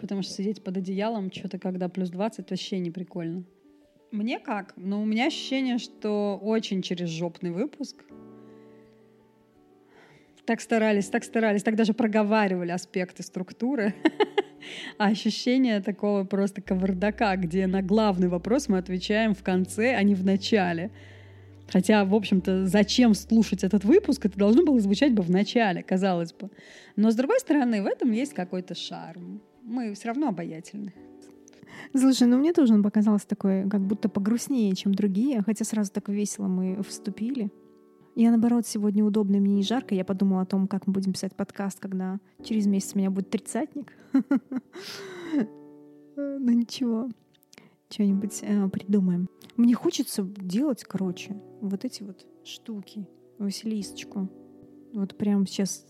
потому 0.00 0.22
что 0.22 0.32
сидеть 0.32 0.64
под 0.64 0.78
одеялом 0.78 1.30
что-то, 1.32 1.58
когда 1.58 1.88
плюс 1.88 2.10
20, 2.10 2.50
вообще 2.50 2.78
не 2.80 2.90
прикольно. 2.90 3.44
Мне 4.10 4.40
как? 4.40 4.72
Ну, 4.76 5.00
у 5.00 5.04
меня 5.04 5.26
ощущение, 5.26 5.78
что 5.78 6.38
очень 6.42 6.82
через 6.82 7.08
жопный 7.10 7.52
выпуск. 7.52 8.04
Так 10.44 10.60
старались, 10.60 11.08
так 11.08 11.24
старались, 11.24 11.62
так 11.62 11.76
даже 11.76 11.94
проговаривали 11.94 12.70
аспекты 12.70 13.22
структуры. 13.22 13.94
А 14.96 15.08
ощущение 15.08 15.82
такого 15.82 16.24
просто 16.24 16.62
кавардака, 16.62 17.36
где 17.36 17.66
на 17.66 17.82
главный 17.82 18.28
вопрос 18.28 18.66
мы 18.70 18.78
отвечаем 18.78 19.34
в 19.34 19.42
конце, 19.42 19.94
а 19.94 20.02
не 20.02 20.14
в 20.14 20.24
начале. 20.24 20.90
Хотя, 21.68 22.04
в 22.04 22.14
общем-то, 22.14 22.66
зачем 22.66 23.14
слушать 23.14 23.64
этот 23.64 23.84
выпуск? 23.84 24.26
Это 24.26 24.38
должно 24.38 24.64
было 24.64 24.78
звучать 24.80 25.12
бы 25.12 25.22
в 25.22 25.30
начале, 25.30 25.82
казалось 25.82 26.32
бы. 26.32 26.50
Но, 26.96 27.10
с 27.10 27.14
другой 27.14 27.40
стороны, 27.40 27.82
в 27.82 27.86
этом 27.86 28.12
есть 28.12 28.34
какой-то 28.34 28.74
шарм. 28.74 29.40
Мы 29.62 29.94
все 29.94 30.08
равно 30.08 30.28
обаятельны. 30.28 30.92
Слушай, 31.96 32.28
ну 32.28 32.38
мне 32.38 32.52
тоже 32.52 32.74
он 32.74 32.82
показался 32.82 33.26
такой, 33.26 33.68
как 33.68 33.80
будто 33.80 34.08
погрустнее, 34.08 34.74
чем 34.74 34.94
другие, 34.94 35.42
хотя 35.42 35.64
сразу 35.64 35.92
так 35.92 36.08
весело 36.08 36.46
мы 36.46 36.82
вступили. 36.82 37.50
Я, 38.16 38.30
наоборот, 38.30 38.66
сегодня 38.66 39.04
удобно, 39.04 39.38
мне 39.38 39.54
не 39.54 39.62
жарко. 39.62 39.94
Я 39.94 40.04
подумала 40.04 40.42
о 40.42 40.46
том, 40.46 40.68
как 40.68 40.86
мы 40.86 40.92
будем 40.92 41.12
писать 41.12 41.34
подкаст, 41.34 41.80
когда 41.80 42.20
через 42.44 42.66
месяц 42.66 42.92
у 42.94 42.98
меня 42.98 43.10
будет 43.10 43.30
тридцатник. 43.30 43.92
Ну 46.16 46.52
ничего, 46.52 47.08
что-нибудь 47.94 48.40
э, 48.42 48.68
придумаем. 48.68 49.28
Мне 49.56 49.74
хочется 49.74 50.22
делать, 50.22 50.82
короче, 50.84 51.40
вот 51.60 51.84
эти 51.84 52.02
вот 52.02 52.26
штуки, 52.44 53.06
Василисочку. 53.38 54.28
Вот 54.92 55.16
прямо 55.16 55.46
сейчас 55.46 55.86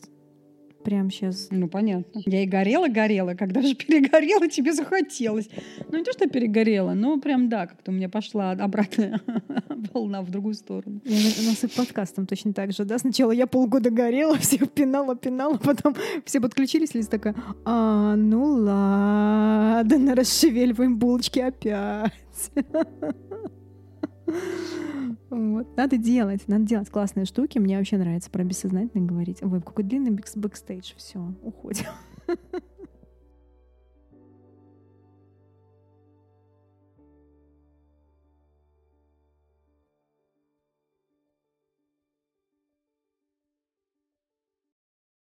прямо 0.85 1.11
сейчас. 1.11 1.49
Ну, 1.51 1.69
понятно. 1.69 2.21
Я 2.27 2.43
и 2.43 2.47
горела-горела, 2.47 3.35
когда 3.35 3.63
же 3.63 3.75
перегорела, 3.75 4.49
тебе 4.49 4.73
захотелось. 4.73 5.49
Ну, 5.91 5.99
не 5.99 6.05
то, 6.05 6.13
что 6.13 6.29
перегорела, 6.29 6.93
но 6.93 7.19
прям, 7.19 7.49
да, 7.49 7.67
как-то 7.67 7.91
у 7.91 7.95
меня 7.95 8.09
пошла 8.09 8.53
обратная 8.53 9.21
волна 9.93 10.23
в 10.23 10.31
другую 10.31 10.55
сторону. 10.55 11.01
Я, 11.05 11.17
у 11.43 11.47
нас 11.49 11.65
и 11.65 11.67
подкастом 11.67 12.27
точно 12.27 12.53
так 12.53 12.73
же, 12.73 12.85
да? 12.85 12.99
Сначала 12.99 13.33
я 13.33 13.47
полгода 13.47 13.91
горела, 13.91 14.37
всех 14.39 14.71
пинала, 14.71 15.17
пинала, 15.17 15.57
потом 15.57 15.97
все 16.25 16.41
подключились, 16.41 16.95
Лиз 16.95 17.09
такая, 17.09 17.35
а, 17.65 18.15
ну 18.15 18.45
ладно, 18.45 20.15
расшевеливаем 20.15 20.99
булочки 20.99 21.41
опять. 21.41 22.13
Вот. 25.31 25.77
Надо 25.77 25.97
делать, 25.97 26.47
надо 26.47 26.65
делать 26.65 26.91
классные 26.91 27.27
штуки. 27.27 27.59
Мне 27.59 27.79
вообще 27.79 27.97
нравится 27.97 28.31
про 28.31 28.45
бессознательное 28.45 29.07
говорить. 29.07 29.43
Ой, 29.43 29.61
какой 29.61 29.85
длинный 29.85 30.19
бэкстейдж. 30.35 30.93
Все, 30.97 31.35
уходим. 31.43 31.87